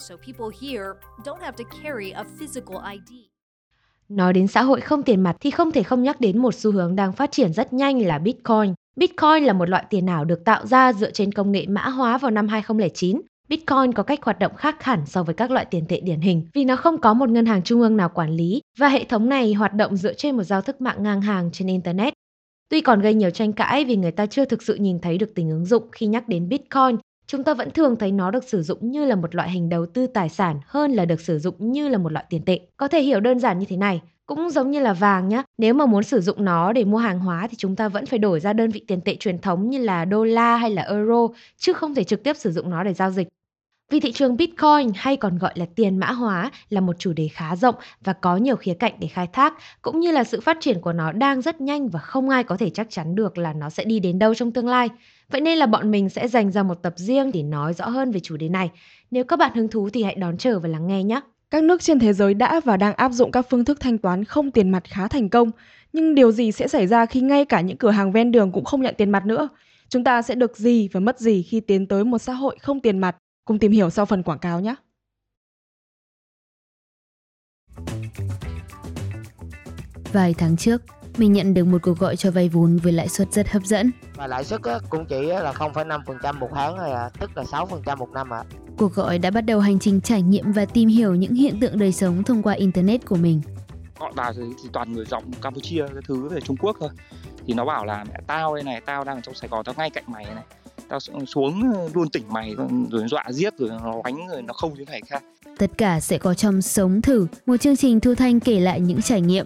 Nói 4.10 4.34
đến 4.34 4.48
xã 4.48 4.62
hội 4.62 4.82
không 4.82 5.04
tiền 5.04 5.22
mặt 5.22 5.36
thì 5.40 5.52
không 5.52 5.72
thể 5.72 5.84
không 5.84 6.04
nhắc 6.04 6.22
đến 6.22 6.38
một 6.38 6.56
xu 6.56 6.72
hướng 6.72 6.96
đang 6.96 7.14
phát 7.14 7.32
triển 7.32 7.54
rất 7.54 7.74
nhanh 7.74 8.02
là 8.02 8.20
Bitcoin. 8.20 8.74
Bitcoin 8.96 9.44
là 9.44 9.54
một 9.54 9.70
loại 9.70 9.86
tiền 9.90 10.06
ảo 10.06 10.26
được 10.26 10.46
tạo 10.46 10.66
ra 10.66 10.94
dựa 10.94 11.12
trên 11.12 11.32
công 11.32 11.52
nghệ 11.52 11.66
mã 11.68 11.90
hóa 11.90 12.18
vào 12.18 12.32
năm 12.32 12.48
2009 12.48 13.22
Bitcoin 13.52 13.94
có 13.94 14.04
cách 14.04 14.24
hoạt 14.24 14.40
động 14.40 14.56
khác 14.56 14.84
hẳn 14.84 15.06
so 15.06 15.24
với 15.24 15.36
các 15.36 15.52
loại 15.52 15.66
tiền 15.66 15.86
tệ 15.88 16.00
điển 16.00 16.20
hình 16.20 16.48
vì 16.54 16.66
nó 16.66 16.76
không 16.76 16.98
có 16.98 17.14
một 17.14 17.30
ngân 17.30 17.46
hàng 17.46 17.64
trung 17.64 17.82
ương 17.82 17.98
nào 17.98 18.10
quản 18.14 18.30
lý 18.30 18.62
và 18.78 18.88
hệ 18.88 19.04
thống 19.04 19.30
này 19.30 19.54
hoạt 19.54 19.74
động 19.74 19.96
dựa 19.96 20.14
trên 20.14 20.38
một 20.38 20.44
giao 20.44 20.62
thức 20.62 20.82
mạng 20.82 21.04
ngang 21.04 21.22
hàng 21.22 21.50
trên 21.54 21.68
Internet. 21.68 22.14
Tuy 22.70 22.82
còn 22.82 23.02
gây 23.02 23.14
nhiều 23.14 23.30
tranh 23.30 23.54
cãi 23.54 23.86
vì 23.86 23.96
người 23.96 24.12
ta 24.12 24.26
chưa 24.26 24.46
thực 24.46 24.64
sự 24.64 24.76
nhìn 24.76 25.00
thấy 25.00 25.18
được 25.18 25.36
tính 25.36 25.50
ứng 25.50 25.66
dụng 25.66 25.84
khi 25.92 26.06
nhắc 26.06 26.28
đến 26.28 26.50
Bitcoin, 26.50 26.98
chúng 27.28 27.44
ta 27.44 27.54
vẫn 27.54 27.72
thường 27.72 27.96
thấy 28.00 28.12
nó 28.12 28.32
được 28.32 28.44
sử 28.44 28.64
dụng 28.64 28.92
như 28.92 29.06
là 29.06 29.16
một 29.16 29.36
loại 29.36 29.52
hình 29.52 29.70
đầu 29.70 29.86
tư 29.86 30.08
tài 30.08 30.30
sản 30.30 30.60
hơn 30.66 30.92
là 30.92 31.06
được 31.06 31.22
sử 31.22 31.40
dụng 31.40 31.72
như 31.72 31.88
là 31.88 31.98
một 31.98 32.12
loại 32.12 32.26
tiền 32.30 32.42
tệ. 32.46 32.60
Có 32.78 32.88
thể 32.88 33.02
hiểu 33.02 33.20
đơn 33.20 33.40
giản 33.40 33.60
như 33.60 33.66
thế 33.70 33.78
này, 33.78 34.02
cũng 34.26 34.50
giống 34.50 34.72
như 34.72 34.80
là 34.80 34.94
vàng 34.94 35.30
nhé. 35.30 35.44
Nếu 35.58 35.74
mà 35.74 35.86
muốn 35.86 36.04
sử 36.04 36.22
dụng 36.22 36.46
nó 36.46 36.74
để 36.74 36.84
mua 36.84 36.98
hàng 36.98 37.20
hóa 37.20 37.48
thì 37.48 37.56
chúng 37.58 37.76
ta 37.76 37.90
vẫn 37.90 38.06
phải 38.06 38.20
đổi 38.20 38.40
ra 38.40 38.54
đơn 38.54 38.70
vị 38.70 38.84
tiền 38.88 39.02
tệ 39.02 39.16
truyền 39.16 39.40
thống 39.40 39.70
như 39.70 39.78
là 39.78 40.06
đô 40.06 40.24
la 40.24 40.58
hay 40.58 40.72
là 40.72 40.82
euro, 40.82 41.28
chứ 41.58 41.74
không 41.74 41.96
thể 41.96 42.04
trực 42.04 42.24
tiếp 42.24 42.38
sử 42.38 42.52
dụng 42.52 42.70
nó 42.70 42.84
để 42.84 42.94
giao 42.94 43.12
dịch. 43.12 43.28
Vì 43.92 44.00
thị 44.00 44.12
trường 44.12 44.38
Bitcoin 44.38 44.92
hay 44.96 45.18
còn 45.18 45.38
gọi 45.38 45.52
là 45.56 45.66
tiền 45.76 45.98
mã 45.98 46.12
hóa 46.12 46.52
là 46.70 46.82
một 46.82 47.00
chủ 47.00 47.14
đề 47.14 47.28
khá 47.28 47.56
rộng 47.56 47.76
và 48.04 48.14
có 48.14 48.38
nhiều 48.38 48.56
khía 48.56 48.74
cạnh 48.74 48.94
để 49.00 49.08
khai 49.08 49.28
thác, 49.34 49.54
cũng 49.82 50.00
như 50.00 50.12
là 50.12 50.24
sự 50.24 50.42
phát 50.42 50.58
triển 50.60 50.82
của 50.82 50.94
nó 50.94 51.12
đang 51.12 51.42
rất 51.42 51.62
nhanh 51.62 51.90
và 51.90 52.00
không 52.00 52.30
ai 52.30 52.44
có 52.44 52.58
thể 52.58 52.70
chắc 52.70 52.88
chắn 52.90 53.16
được 53.16 53.38
là 53.38 53.54
nó 53.54 53.70
sẽ 53.70 53.84
đi 53.84 54.00
đến 54.00 54.20
đâu 54.20 54.34
trong 54.34 54.52
tương 54.52 54.68
lai. 54.68 54.90
Vậy 55.32 55.42
nên 55.42 55.58
là 55.58 55.66
bọn 55.66 55.92
mình 55.92 56.10
sẽ 56.10 56.28
dành 56.28 56.52
ra 56.52 56.64
một 56.64 56.76
tập 56.82 56.94
riêng 56.98 57.32
để 57.34 57.44
nói 57.44 57.74
rõ 57.74 57.90
hơn 57.90 58.12
về 58.12 58.20
chủ 58.20 58.38
đề 58.38 58.50
này. 58.50 58.70
Nếu 59.12 59.24
các 59.24 59.40
bạn 59.40 59.52
hứng 59.56 59.68
thú 59.68 59.90
thì 59.94 60.04
hãy 60.04 60.16
đón 60.16 60.38
chờ 60.38 60.60
và 60.60 60.70
lắng 60.70 60.88
nghe 60.88 61.04
nhé. 61.04 61.22
Các 61.50 61.64
nước 61.64 61.82
trên 61.82 62.00
thế 62.00 62.14
giới 62.14 62.34
đã 62.34 62.62
và 62.66 62.78
đang 62.78 62.94
áp 62.94 63.12
dụng 63.12 63.32
các 63.32 63.46
phương 63.50 63.66
thức 63.66 63.80
thanh 63.80 63.98
toán 63.98 64.24
không 64.24 64.52
tiền 64.52 64.70
mặt 64.70 64.84
khá 64.88 65.08
thành 65.08 65.30
công. 65.30 65.52
Nhưng 65.94 66.16
điều 66.16 66.32
gì 66.32 66.52
sẽ 66.52 66.68
xảy 66.68 66.88
ra 66.88 67.06
khi 67.06 67.22
ngay 67.22 67.46
cả 67.46 67.62
những 67.62 67.78
cửa 67.78 67.92
hàng 67.92 68.12
ven 68.12 68.32
đường 68.32 68.52
cũng 68.52 68.66
không 68.66 68.82
nhận 68.82 68.96
tiền 68.98 69.10
mặt 69.10 69.26
nữa? 69.26 69.50
Chúng 69.90 70.04
ta 70.04 70.22
sẽ 70.22 70.36
được 70.36 70.58
gì 70.58 70.90
và 70.94 71.00
mất 71.00 71.20
gì 71.20 71.44
khi 71.44 71.60
tiến 71.60 71.88
tới 71.88 72.04
một 72.04 72.18
xã 72.18 72.34
hội 72.34 72.58
không 72.62 72.80
tiền 72.80 73.00
mặt? 73.00 73.16
Cùng 73.46 73.60
tìm 73.60 73.72
hiểu 73.72 73.90
sau 73.90 74.06
phần 74.06 74.24
quảng 74.24 74.40
cáo 74.40 74.60
nhé. 74.60 74.76
Vài 80.12 80.34
tháng 80.38 80.58
trước, 80.58 80.82
mình 81.18 81.34
nhận 81.34 81.54
được 81.54 81.64
một 81.64 81.78
cuộc 81.82 81.98
gọi 81.98 82.16
cho 82.16 82.32
vay 82.32 82.50
vốn 82.50 82.78
với 82.78 82.94
lãi 82.94 83.08
suất 83.08 83.34
rất 83.34 83.50
hấp 83.50 83.64
dẫn. 83.64 83.92
Và 84.16 84.28
lãi 84.28 84.44
suất 84.44 84.62
cũng 84.90 85.06
chỉ 85.06 85.22
là 85.22 85.52
0,5% 85.52 86.40
một 86.40 86.50
tháng 86.54 86.78
thôi 86.78 86.92
à, 86.92 87.10
tức 87.20 87.38
là 87.38 87.44
6% 87.44 87.98
một 87.98 88.10
năm 88.12 88.34
ạ. 88.34 88.38
À. 88.38 88.50
Cuộc 88.78 88.94
gọi 88.94 89.20
đã 89.20 89.32
bắt 89.32 89.42
đầu 89.42 89.60
hành 89.60 89.80
trình 89.80 90.02
trải 90.02 90.22
nghiệm 90.22 90.52
và 90.52 90.66
tìm 90.66 90.90
hiểu 90.90 91.16
những 91.16 91.34
hiện 91.34 91.60
tượng 91.60 91.80
đời 91.80 91.92
sống 91.92 92.24
thông 92.24 92.44
qua 92.44 92.54
internet 92.54 93.06
của 93.06 93.16
mình. 93.16 93.42
Vào 94.16 94.34
thì, 94.34 94.42
thì 94.64 94.70
toàn 94.74 94.94
người 94.94 95.06
giọng 95.06 95.32
Campuchia 95.42 95.88
cái 95.88 96.04
thứ 96.08 96.30
về 96.30 96.42
Trung 96.42 96.58
Quốc 96.58 96.78
thôi. 96.80 96.90
Thì 97.48 97.54
nó 97.54 97.66
bảo 97.66 97.86
là 97.86 98.04
mẹ 98.04 98.20
tao 98.28 98.56
đây 98.56 98.64
này, 98.64 98.82
tao 98.82 99.04
đang 99.04 99.18
ở 99.18 99.22
trong 99.22 99.36
Sài 99.36 99.50
Gòn, 99.50 99.64
tao 99.66 99.76
ngay 99.78 99.90
cạnh 99.90 100.04
mày 100.08 100.26
này 100.26 100.44
tao 100.92 101.00
xuống 101.26 101.64
luôn 101.94 102.10
tỉnh 102.10 102.24
mày 102.30 102.56
rồi 102.92 103.08
dọa 103.08 103.26
giết 103.32 103.58
rồi 103.58 103.70
nó 103.70 104.02
đánh 104.04 104.28
rồi 104.28 104.42
nó 104.42 104.54
không 104.54 104.74
như 104.74 104.86
này 104.86 105.02
khác 105.08 105.24
tất 105.58 105.72
cả 105.78 106.00
sẽ 106.00 106.18
có 106.18 106.34
trong 106.34 106.62
sống 106.62 107.02
thử 107.02 107.28
một 107.46 107.58
chương 107.58 107.76
trình 107.76 108.00
thu 108.00 108.16
thanh 108.16 108.40
kể 108.40 108.60
lại 108.60 108.80
những 108.80 109.02
trải 109.02 109.22
nghiệm 109.22 109.46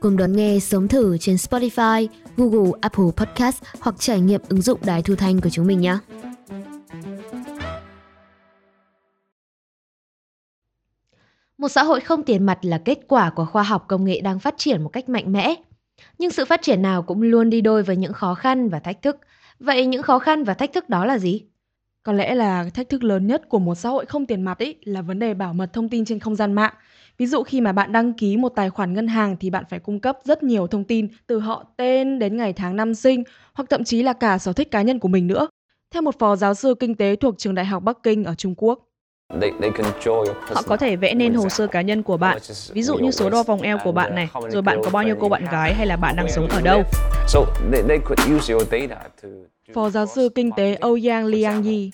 cùng 0.00 0.16
đón 0.16 0.32
nghe 0.32 0.58
sống 0.58 0.88
thử 0.88 1.18
trên 1.18 1.36
Spotify, 1.36 2.06
Google, 2.36 2.70
Apple 2.80 3.04
Podcast 3.16 3.62
hoặc 3.80 3.94
trải 3.98 4.20
nghiệm 4.20 4.40
ứng 4.48 4.62
dụng 4.62 4.80
đài 4.84 5.02
thu 5.02 5.14
thanh 5.14 5.40
của 5.40 5.50
chúng 5.50 5.66
mình 5.66 5.80
nhé. 5.80 5.98
Một 11.58 11.68
xã 11.68 11.82
hội 11.82 12.00
không 12.00 12.22
tiền 12.22 12.46
mặt 12.46 12.58
là 12.62 12.78
kết 12.78 12.98
quả 13.08 13.30
của 13.30 13.44
khoa 13.44 13.62
học 13.62 13.84
công 13.88 14.04
nghệ 14.04 14.20
đang 14.20 14.38
phát 14.38 14.54
triển 14.58 14.82
một 14.82 14.88
cách 14.88 15.08
mạnh 15.08 15.32
mẽ. 15.32 15.54
Nhưng 16.18 16.30
sự 16.30 16.44
phát 16.44 16.62
triển 16.62 16.82
nào 16.82 17.02
cũng 17.02 17.22
luôn 17.22 17.50
đi 17.50 17.60
đôi 17.60 17.82
với 17.82 17.96
những 17.96 18.12
khó 18.12 18.34
khăn 18.34 18.68
và 18.68 18.78
thách 18.78 19.02
thức. 19.02 19.16
Vậy 19.60 19.86
những 19.86 20.02
khó 20.02 20.18
khăn 20.18 20.44
và 20.44 20.54
thách 20.54 20.72
thức 20.72 20.88
đó 20.88 21.04
là 21.04 21.18
gì? 21.18 21.42
Có 22.02 22.12
lẽ 22.12 22.34
là 22.34 22.70
thách 22.74 22.88
thức 22.88 23.04
lớn 23.04 23.26
nhất 23.26 23.48
của 23.48 23.58
một 23.58 23.74
xã 23.74 23.88
hội 23.88 24.06
không 24.06 24.26
tiền 24.26 24.42
mặt 24.42 24.58
ấy 24.58 24.74
là 24.84 25.02
vấn 25.02 25.18
đề 25.18 25.34
bảo 25.34 25.54
mật 25.54 25.72
thông 25.72 25.88
tin 25.88 26.04
trên 26.04 26.18
không 26.18 26.36
gian 26.36 26.52
mạng. 26.52 26.74
Ví 27.18 27.26
dụ 27.26 27.42
khi 27.42 27.60
mà 27.60 27.72
bạn 27.72 27.92
đăng 27.92 28.12
ký 28.12 28.36
một 28.36 28.48
tài 28.48 28.70
khoản 28.70 28.94
ngân 28.94 29.08
hàng 29.08 29.36
thì 29.40 29.50
bạn 29.50 29.64
phải 29.70 29.78
cung 29.78 30.00
cấp 30.00 30.18
rất 30.24 30.42
nhiều 30.42 30.66
thông 30.66 30.84
tin 30.84 31.08
từ 31.26 31.38
họ 31.38 31.64
tên 31.76 32.18
đến 32.18 32.36
ngày 32.36 32.52
tháng 32.52 32.76
năm 32.76 32.94
sinh, 32.94 33.22
hoặc 33.54 33.70
thậm 33.70 33.84
chí 33.84 34.02
là 34.02 34.12
cả 34.12 34.38
sở 34.38 34.52
thích 34.52 34.70
cá 34.70 34.82
nhân 34.82 34.98
của 34.98 35.08
mình 35.08 35.26
nữa. 35.26 35.48
Theo 35.90 36.02
một 36.02 36.18
phó 36.18 36.36
giáo 36.36 36.54
sư 36.54 36.74
kinh 36.80 36.94
tế 36.94 37.16
thuộc 37.16 37.38
trường 37.38 37.54
đại 37.54 37.66
học 37.66 37.82
Bắc 37.82 38.02
Kinh 38.02 38.24
ở 38.24 38.34
Trung 38.34 38.54
Quốc. 38.56 38.87
Họ 40.54 40.62
có 40.66 40.76
thể 40.76 40.96
vẽ 40.96 41.14
nên 41.14 41.34
hồ 41.34 41.48
sơ 41.48 41.66
cá 41.66 41.80
nhân 41.80 42.02
của 42.02 42.16
bạn, 42.16 42.38
ví 42.72 42.82
dụ 42.82 42.96
như 42.96 43.10
số 43.10 43.30
đo 43.30 43.42
vòng 43.42 43.60
eo 43.60 43.78
của 43.84 43.92
bạn 43.92 44.14
này, 44.14 44.28
rồi 44.48 44.62
bạn 44.62 44.80
có 44.84 44.90
bao 44.90 45.02
nhiêu 45.02 45.16
cô 45.20 45.28
bạn 45.28 45.44
gái 45.52 45.74
hay 45.74 45.86
là 45.86 45.96
bạn 45.96 46.16
đang 46.16 46.28
sống 46.28 46.48
ở 46.48 46.60
đâu. 46.60 46.82
Phó 49.74 49.90
giáo 49.90 50.06
sư 50.06 50.28
kinh 50.34 50.50
tế 50.56 50.76
Ouyang 50.80 51.26
Liangyi. 51.26 51.90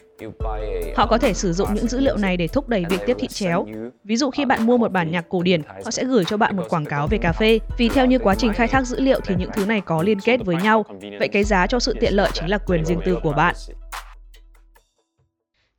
Họ 0.97 1.07
có 1.07 1.19
thể 1.19 1.35
sử 1.35 1.53
dụng 1.53 1.75
những 1.75 1.89
dữ 1.89 2.01
liệu 2.01 2.17
này 2.17 2.37
để 2.37 2.49
thúc 2.49 2.69
đẩy 2.69 2.85
việc 2.91 3.01
tiếp 3.07 3.17
thị 3.21 3.29
chéo. 3.29 3.67
Ví 4.05 4.17
dụ 4.17 4.31
khi 4.31 4.45
bạn 4.45 4.67
mua 4.67 4.77
một 4.77 4.93
bản 4.93 5.11
nhạc 5.11 5.25
cổ 5.29 5.43
điển, 5.43 5.63
họ 5.85 5.91
sẽ 5.91 6.05
gửi 6.05 6.25
cho 6.25 6.37
bạn 6.37 6.57
một 6.57 6.65
quảng 6.69 6.85
cáo 6.85 7.07
về 7.07 7.19
cà 7.19 7.33
phê. 7.33 7.59
Vì 7.79 7.89
theo 7.89 8.07
như 8.07 8.19
quá 8.19 8.35
trình 8.35 8.53
khai 8.53 8.69
thác 8.69 8.87
dữ 8.87 9.01
liệu 9.01 9.21
thì 9.27 9.35
những 9.39 9.51
thứ 9.55 9.67
này 9.67 9.81
có 9.81 10.03
liên 10.03 10.21
kết 10.21 10.41
với 10.45 10.57
nhau. 10.57 10.85
Vậy 11.19 11.29
cái 11.29 11.45
giá 11.45 11.67
cho 11.67 11.79
sự 11.79 11.95
tiện 12.01 12.15
lợi 12.15 12.31
chính 12.33 12.51
là 12.51 12.59
quyền 12.59 12.85
riêng 12.85 13.01
tư 13.05 13.19
của 13.23 13.33
bạn. 13.33 13.55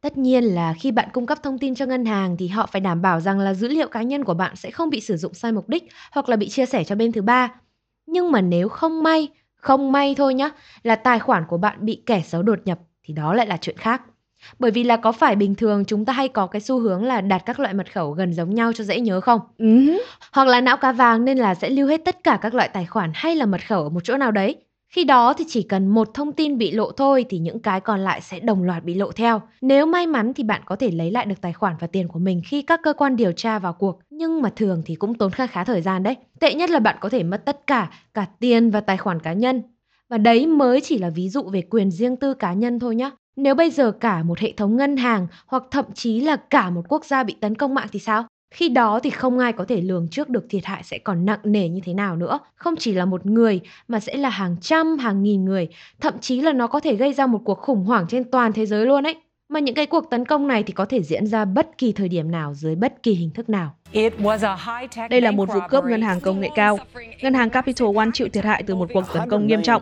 Tất 0.05 0.17
nhiên 0.17 0.43
là 0.43 0.73
khi 0.73 0.91
bạn 0.91 1.09
cung 1.13 1.25
cấp 1.25 1.43
thông 1.43 1.59
tin 1.59 1.75
cho 1.75 1.85
ngân 1.85 2.05
hàng 2.05 2.37
thì 2.37 2.47
họ 2.47 2.65
phải 2.65 2.81
đảm 2.81 3.01
bảo 3.01 3.19
rằng 3.19 3.39
là 3.39 3.53
dữ 3.53 3.67
liệu 3.67 3.87
cá 3.87 4.01
nhân 4.01 4.23
của 4.23 4.33
bạn 4.33 4.55
sẽ 4.55 4.71
không 4.71 4.89
bị 4.89 5.01
sử 5.01 5.17
dụng 5.17 5.33
sai 5.33 5.51
mục 5.51 5.69
đích 5.69 5.83
hoặc 6.11 6.29
là 6.29 6.35
bị 6.35 6.49
chia 6.49 6.65
sẻ 6.65 6.83
cho 6.83 6.95
bên 6.95 7.11
thứ 7.11 7.21
ba. 7.21 7.51
Nhưng 8.07 8.31
mà 8.31 8.41
nếu 8.41 8.69
không 8.69 9.03
may, 9.03 9.27
không 9.55 9.91
may 9.91 10.15
thôi 10.17 10.33
nhá, 10.33 10.49
là 10.83 10.95
tài 10.95 11.19
khoản 11.19 11.43
của 11.47 11.57
bạn 11.57 11.77
bị 11.85 12.03
kẻ 12.05 12.21
xấu 12.25 12.43
đột 12.43 12.59
nhập 12.65 12.79
thì 13.03 13.13
đó 13.13 13.33
lại 13.33 13.47
là 13.47 13.57
chuyện 13.61 13.77
khác. 13.77 14.01
Bởi 14.59 14.71
vì 14.71 14.83
là 14.83 14.97
có 14.97 15.11
phải 15.11 15.35
bình 15.35 15.55
thường 15.55 15.85
chúng 15.85 16.05
ta 16.05 16.13
hay 16.13 16.27
có 16.27 16.47
cái 16.47 16.61
xu 16.61 16.79
hướng 16.79 17.03
là 17.03 17.21
đặt 17.21 17.43
các 17.45 17.59
loại 17.59 17.73
mật 17.73 17.93
khẩu 17.93 18.11
gần 18.11 18.33
giống 18.33 18.55
nhau 18.55 18.73
cho 18.73 18.83
dễ 18.83 18.99
nhớ 18.99 19.21
không? 19.21 19.39
Uh-huh. 19.57 19.97
Hoặc 20.31 20.47
là 20.47 20.61
não 20.61 20.77
cá 20.77 20.91
vàng 20.91 21.25
nên 21.25 21.37
là 21.37 21.55
sẽ 21.55 21.69
lưu 21.69 21.87
hết 21.87 22.01
tất 22.05 22.23
cả 22.23 22.39
các 22.41 22.53
loại 22.53 22.69
tài 22.73 22.85
khoản 22.85 23.11
hay 23.13 23.35
là 23.35 23.45
mật 23.45 23.67
khẩu 23.67 23.83
ở 23.83 23.89
một 23.89 24.03
chỗ 24.03 24.17
nào 24.17 24.31
đấy. 24.31 24.64
Khi 24.95 25.03
đó 25.03 25.33
thì 25.33 25.45
chỉ 25.47 25.63
cần 25.63 25.87
một 25.87 26.13
thông 26.13 26.33
tin 26.33 26.57
bị 26.57 26.71
lộ 26.71 26.91
thôi 26.91 27.25
thì 27.29 27.37
những 27.37 27.59
cái 27.59 27.81
còn 27.81 27.99
lại 27.99 28.21
sẽ 28.21 28.39
đồng 28.39 28.63
loạt 28.63 28.83
bị 28.83 28.93
lộ 28.93 29.11
theo. 29.11 29.41
Nếu 29.61 29.85
may 29.85 30.07
mắn 30.07 30.33
thì 30.33 30.43
bạn 30.43 30.61
có 30.65 30.75
thể 30.75 30.91
lấy 30.91 31.11
lại 31.11 31.25
được 31.25 31.35
tài 31.41 31.53
khoản 31.53 31.75
và 31.79 31.87
tiền 31.87 32.07
của 32.07 32.19
mình 32.19 32.41
khi 32.45 32.61
các 32.61 32.79
cơ 32.83 32.93
quan 32.93 33.15
điều 33.15 33.31
tra 33.31 33.59
vào 33.59 33.73
cuộc, 33.73 33.99
nhưng 34.09 34.41
mà 34.41 34.49
thường 34.55 34.81
thì 34.85 34.95
cũng 34.95 35.15
tốn 35.15 35.31
khá 35.31 35.47
khá 35.47 35.63
thời 35.63 35.81
gian 35.81 36.03
đấy. 36.03 36.15
Tệ 36.39 36.53
nhất 36.53 36.69
là 36.69 36.79
bạn 36.79 36.95
có 36.99 37.09
thể 37.09 37.23
mất 37.23 37.45
tất 37.45 37.67
cả, 37.67 37.91
cả 38.13 38.25
tiền 38.39 38.71
và 38.71 38.81
tài 38.81 38.97
khoản 38.97 39.19
cá 39.19 39.33
nhân. 39.33 39.61
Và 40.09 40.17
đấy 40.17 40.47
mới 40.47 40.81
chỉ 40.81 40.97
là 40.97 41.09
ví 41.09 41.29
dụ 41.29 41.43
về 41.43 41.61
quyền 41.61 41.91
riêng 41.91 42.15
tư 42.15 42.33
cá 42.33 42.53
nhân 42.53 42.79
thôi 42.79 42.95
nhé. 42.95 43.09
Nếu 43.35 43.55
bây 43.55 43.71
giờ 43.71 43.91
cả 43.91 44.23
một 44.23 44.39
hệ 44.39 44.53
thống 44.57 44.77
ngân 44.77 44.97
hàng 44.97 45.27
hoặc 45.47 45.63
thậm 45.71 45.85
chí 45.93 46.21
là 46.21 46.35
cả 46.35 46.69
một 46.69 46.81
quốc 46.89 47.05
gia 47.05 47.23
bị 47.23 47.35
tấn 47.41 47.55
công 47.55 47.73
mạng 47.73 47.87
thì 47.91 47.99
sao? 47.99 48.25
Khi 48.55 48.69
đó 48.69 48.99
thì 49.03 49.09
không 49.09 49.39
ai 49.39 49.53
có 49.53 49.65
thể 49.65 49.81
lường 49.81 50.07
trước 50.07 50.29
được 50.29 50.45
thiệt 50.49 50.65
hại 50.65 50.83
sẽ 50.83 50.97
còn 50.97 51.25
nặng 51.25 51.39
nề 51.43 51.69
như 51.69 51.81
thế 51.85 51.93
nào 51.93 52.15
nữa. 52.15 52.39
Không 52.55 52.75
chỉ 52.75 52.93
là 52.93 53.05
một 53.05 53.25
người 53.25 53.59
mà 53.87 53.99
sẽ 53.99 54.17
là 54.17 54.29
hàng 54.29 54.55
trăm, 54.61 54.97
hàng 54.97 55.23
nghìn 55.23 55.45
người. 55.45 55.67
Thậm 56.01 56.13
chí 56.21 56.41
là 56.41 56.53
nó 56.53 56.67
có 56.67 56.79
thể 56.79 56.95
gây 56.95 57.13
ra 57.13 57.27
một 57.27 57.41
cuộc 57.45 57.59
khủng 57.59 57.83
hoảng 57.83 58.05
trên 58.09 58.23
toàn 58.23 58.53
thế 58.53 58.65
giới 58.65 58.85
luôn 58.85 59.03
ấy. 59.03 59.15
Mà 59.49 59.59
những 59.59 59.75
cái 59.75 59.85
cuộc 59.85 60.09
tấn 60.09 60.25
công 60.25 60.47
này 60.47 60.63
thì 60.63 60.73
có 60.73 60.85
thể 60.85 61.03
diễn 61.03 61.27
ra 61.27 61.45
bất 61.45 61.77
kỳ 61.77 61.91
thời 61.91 62.09
điểm 62.09 62.31
nào 62.31 62.53
dưới 62.53 62.75
bất 62.75 63.03
kỳ 63.03 63.13
hình 63.13 63.29
thức 63.29 63.49
nào. 63.49 63.75
Đây 65.09 65.21
là 65.21 65.31
một 65.31 65.49
vụ 65.53 65.59
cướp 65.69 65.83
ngân 65.83 66.01
hàng 66.01 66.21
công 66.21 66.39
nghệ 66.39 66.49
cao. 66.55 66.77
Ngân 67.21 67.33
hàng 67.33 67.49
Capital 67.49 67.87
One 67.97 68.09
chịu 68.13 68.27
thiệt 68.33 68.43
hại 68.45 68.63
từ 68.67 68.75
một 68.75 68.89
cuộc 68.93 69.03
tấn 69.13 69.29
công 69.29 69.47
nghiêm 69.47 69.61
trọng. 69.61 69.81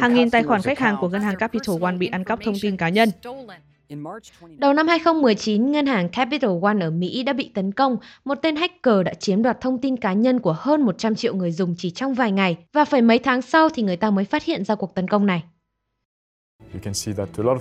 Hàng 0.00 0.14
nghìn 0.14 0.30
tài 0.30 0.42
khoản 0.42 0.62
khách 0.62 0.78
hàng 0.78 0.96
của 1.00 1.08
ngân 1.08 1.22
hàng 1.22 1.36
Capital 1.36 1.76
One 1.82 1.96
bị 1.96 2.06
ăn 2.06 2.24
cắp 2.24 2.38
thông 2.44 2.54
tin 2.62 2.76
cá 2.76 2.88
nhân. 2.88 3.08
Đầu 4.58 4.72
năm 4.72 4.88
2019, 4.88 5.72
ngân 5.72 5.86
hàng 5.86 6.08
Capital 6.08 6.50
One 6.62 6.80
ở 6.80 6.90
Mỹ 6.90 7.22
đã 7.22 7.32
bị 7.32 7.50
tấn 7.54 7.72
công. 7.72 7.96
Một 8.24 8.38
tên 8.42 8.56
hacker 8.56 9.02
đã 9.04 9.14
chiếm 9.14 9.42
đoạt 9.42 9.60
thông 9.60 9.78
tin 9.78 9.96
cá 9.96 10.12
nhân 10.12 10.40
của 10.40 10.56
hơn 10.58 10.82
100 10.82 11.14
triệu 11.14 11.34
người 11.34 11.52
dùng 11.52 11.74
chỉ 11.78 11.90
trong 11.90 12.14
vài 12.14 12.32
ngày. 12.32 12.56
Và 12.72 12.84
phải 12.84 13.02
mấy 13.02 13.18
tháng 13.18 13.42
sau 13.42 13.68
thì 13.68 13.82
người 13.82 13.96
ta 13.96 14.10
mới 14.10 14.24
phát 14.24 14.44
hiện 14.44 14.64
ra 14.64 14.74
cuộc 14.74 14.94
tấn 14.94 15.08
công 15.08 15.26
này. 15.26 15.42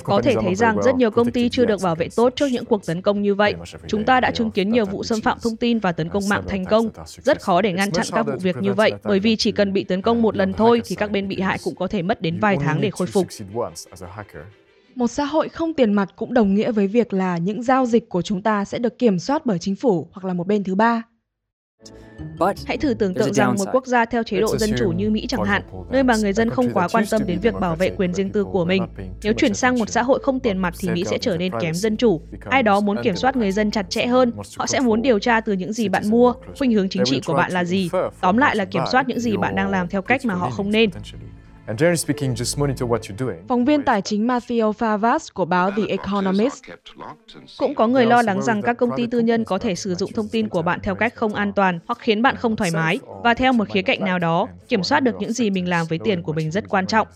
Có 0.03 0.21
thể 0.21 0.35
thấy 0.41 0.55
rằng 0.55 0.81
rất 0.81 0.95
nhiều 0.95 1.11
công 1.11 1.31
ty 1.31 1.49
chưa 1.49 1.65
được 1.65 1.81
bảo 1.83 1.95
vệ 1.95 2.09
tốt 2.15 2.33
trước 2.35 2.47
những 2.51 2.65
cuộc 2.65 2.85
tấn 2.85 3.01
công 3.01 3.21
như 3.21 3.35
vậy. 3.35 3.55
Chúng 3.87 4.03
ta 4.03 4.19
đã 4.19 4.31
chứng 4.31 4.51
kiến 4.51 4.71
nhiều 4.71 4.85
vụ 4.85 5.03
xâm 5.03 5.21
phạm 5.21 5.37
thông 5.43 5.57
tin 5.57 5.79
và 5.79 5.91
tấn 5.91 6.09
công 6.09 6.29
mạng 6.29 6.43
thành 6.47 6.65
công. 6.65 6.89
Rất 7.05 7.41
khó 7.41 7.61
để 7.61 7.73
ngăn 7.73 7.91
chặn 7.91 8.05
các 8.11 8.23
vụ 8.23 8.33
việc 8.41 8.55
như 8.61 8.73
vậy, 8.73 8.91
bởi 9.03 9.19
vì 9.19 9.35
chỉ 9.35 9.51
cần 9.51 9.73
bị 9.73 9.83
tấn 9.83 10.01
công 10.01 10.21
một 10.21 10.37
lần 10.37 10.53
thôi 10.53 10.81
thì 10.85 10.95
các 10.95 11.11
bên 11.11 11.27
bị 11.27 11.41
hại 11.41 11.59
cũng 11.63 11.75
có 11.75 11.87
thể 11.87 12.01
mất 12.01 12.21
đến 12.21 12.39
vài 12.39 12.57
tháng 12.57 12.81
để 12.81 12.91
khôi 12.91 13.07
phục. 13.07 13.27
Một 14.95 15.07
xã 15.07 15.25
hội 15.25 15.49
không 15.49 15.73
tiền 15.73 15.93
mặt 15.93 16.09
cũng 16.15 16.33
đồng 16.33 16.53
nghĩa 16.53 16.71
với 16.71 16.87
việc 16.87 17.13
là 17.13 17.37
những 17.37 17.63
giao 17.63 17.85
dịch 17.85 18.09
của 18.09 18.21
chúng 18.21 18.41
ta 18.41 18.65
sẽ 18.65 18.79
được 18.79 18.99
kiểm 18.99 19.19
soát 19.19 19.45
bởi 19.45 19.59
chính 19.59 19.75
phủ 19.75 20.07
hoặc 20.11 20.25
là 20.25 20.33
một 20.33 20.47
bên 20.47 20.63
thứ 20.63 20.75
ba. 20.75 21.03
Hãy 22.65 22.77
thử 22.77 22.93
tưởng 22.93 23.13
tượng 23.13 23.33
rằng 23.33 23.55
một 23.57 23.65
quốc 23.71 23.85
gia 23.85 24.05
theo 24.05 24.23
chế 24.23 24.39
độ 24.39 24.57
dân 24.57 24.69
chủ 24.79 24.91
như 24.91 25.09
Mỹ 25.09 25.25
chẳng 25.27 25.43
hạn, 25.43 25.61
nơi 25.91 26.03
mà 26.03 26.15
người 26.15 26.33
dân 26.33 26.49
không 26.49 26.73
quá 26.73 26.87
quan 26.91 27.03
tâm 27.11 27.21
đến 27.27 27.39
việc 27.39 27.53
bảo 27.59 27.75
vệ 27.75 27.89
quyền 27.89 28.13
riêng 28.13 28.29
tư 28.29 28.43
của 28.43 28.65
mình. 28.65 28.87
Nếu 29.23 29.33
chuyển 29.33 29.53
sang 29.53 29.79
một 29.79 29.89
xã 29.89 30.03
hội 30.03 30.19
không 30.23 30.39
tiền 30.39 30.57
mặt 30.57 30.73
thì 30.79 30.89
Mỹ 30.89 31.03
sẽ 31.03 31.17
trở 31.17 31.37
nên 31.37 31.51
kém 31.61 31.73
dân 31.73 31.97
chủ. 31.97 32.21
Ai 32.49 32.63
đó 32.63 32.79
muốn 32.79 32.97
kiểm 33.03 33.15
soát 33.15 33.35
người 33.35 33.51
dân 33.51 33.71
chặt 33.71 33.89
chẽ 33.89 34.05
hơn, 34.05 34.31
họ 34.57 34.67
sẽ 34.67 34.79
muốn 34.79 35.01
điều 35.01 35.19
tra 35.19 35.41
từ 35.41 35.53
những 35.53 35.73
gì 35.73 35.89
bạn 35.89 36.09
mua, 36.09 36.33
khuynh 36.57 36.71
hướng 36.71 36.89
chính 36.89 37.03
trị 37.05 37.21
của 37.25 37.33
bạn 37.33 37.51
là 37.51 37.63
gì. 37.63 37.89
Tóm 38.21 38.37
lại 38.37 38.55
là 38.55 38.65
kiểm 38.65 38.83
soát 38.91 39.07
những 39.07 39.19
gì 39.19 39.37
bạn 39.37 39.55
đang 39.55 39.69
làm 39.69 39.87
theo 39.87 40.01
cách 40.01 40.25
mà 40.25 40.33
họ 40.33 40.49
không 40.49 40.71
nên. 40.71 40.89
Phóng 43.47 43.65
viên 43.65 43.83
tài 43.83 44.01
chính 44.01 44.27
Matthew 44.27 44.71
Favas 44.71 45.29
của 45.33 45.45
báo 45.45 45.71
The 45.71 45.83
Economist 45.87 46.63
cũng 47.57 47.75
có 47.75 47.87
người 47.87 48.05
lo 48.05 48.21
lắng 48.21 48.41
rằng 48.41 48.61
các 48.61 48.77
công 48.77 48.89
ty 48.97 49.07
tư 49.07 49.19
nhân 49.19 49.45
có 49.45 49.57
thể 49.57 49.75
sử 49.75 49.95
dụng 49.95 50.11
thông 50.13 50.27
tin 50.27 50.49
của 50.49 50.61
bạn 50.61 50.79
theo 50.83 50.95
cách 50.95 51.15
không 51.15 51.33
an 51.33 51.53
toàn 51.53 51.79
hoặc 51.87 51.97
khiến 52.01 52.21
bạn 52.21 52.35
không 52.35 52.55
thoải 52.55 52.71
mái. 52.71 52.99
Và 53.23 53.33
theo 53.33 53.53
một 53.53 53.69
khía 53.69 53.81
cạnh 53.81 54.05
nào 54.05 54.19
đó, 54.19 54.47
kiểm 54.67 54.83
soát 54.83 54.99
được 54.99 55.15
những 55.19 55.33
gì 55.33 55.49
mình 55.49 55.69
làm 55.69 55.85
với 55.89 55.99
tiền 56.03 56.23
của 56.23 56.33
mình 56.33 56.51
rất 56.51 56.69
quan 56.69 56.87
trọng. 56.87 57.07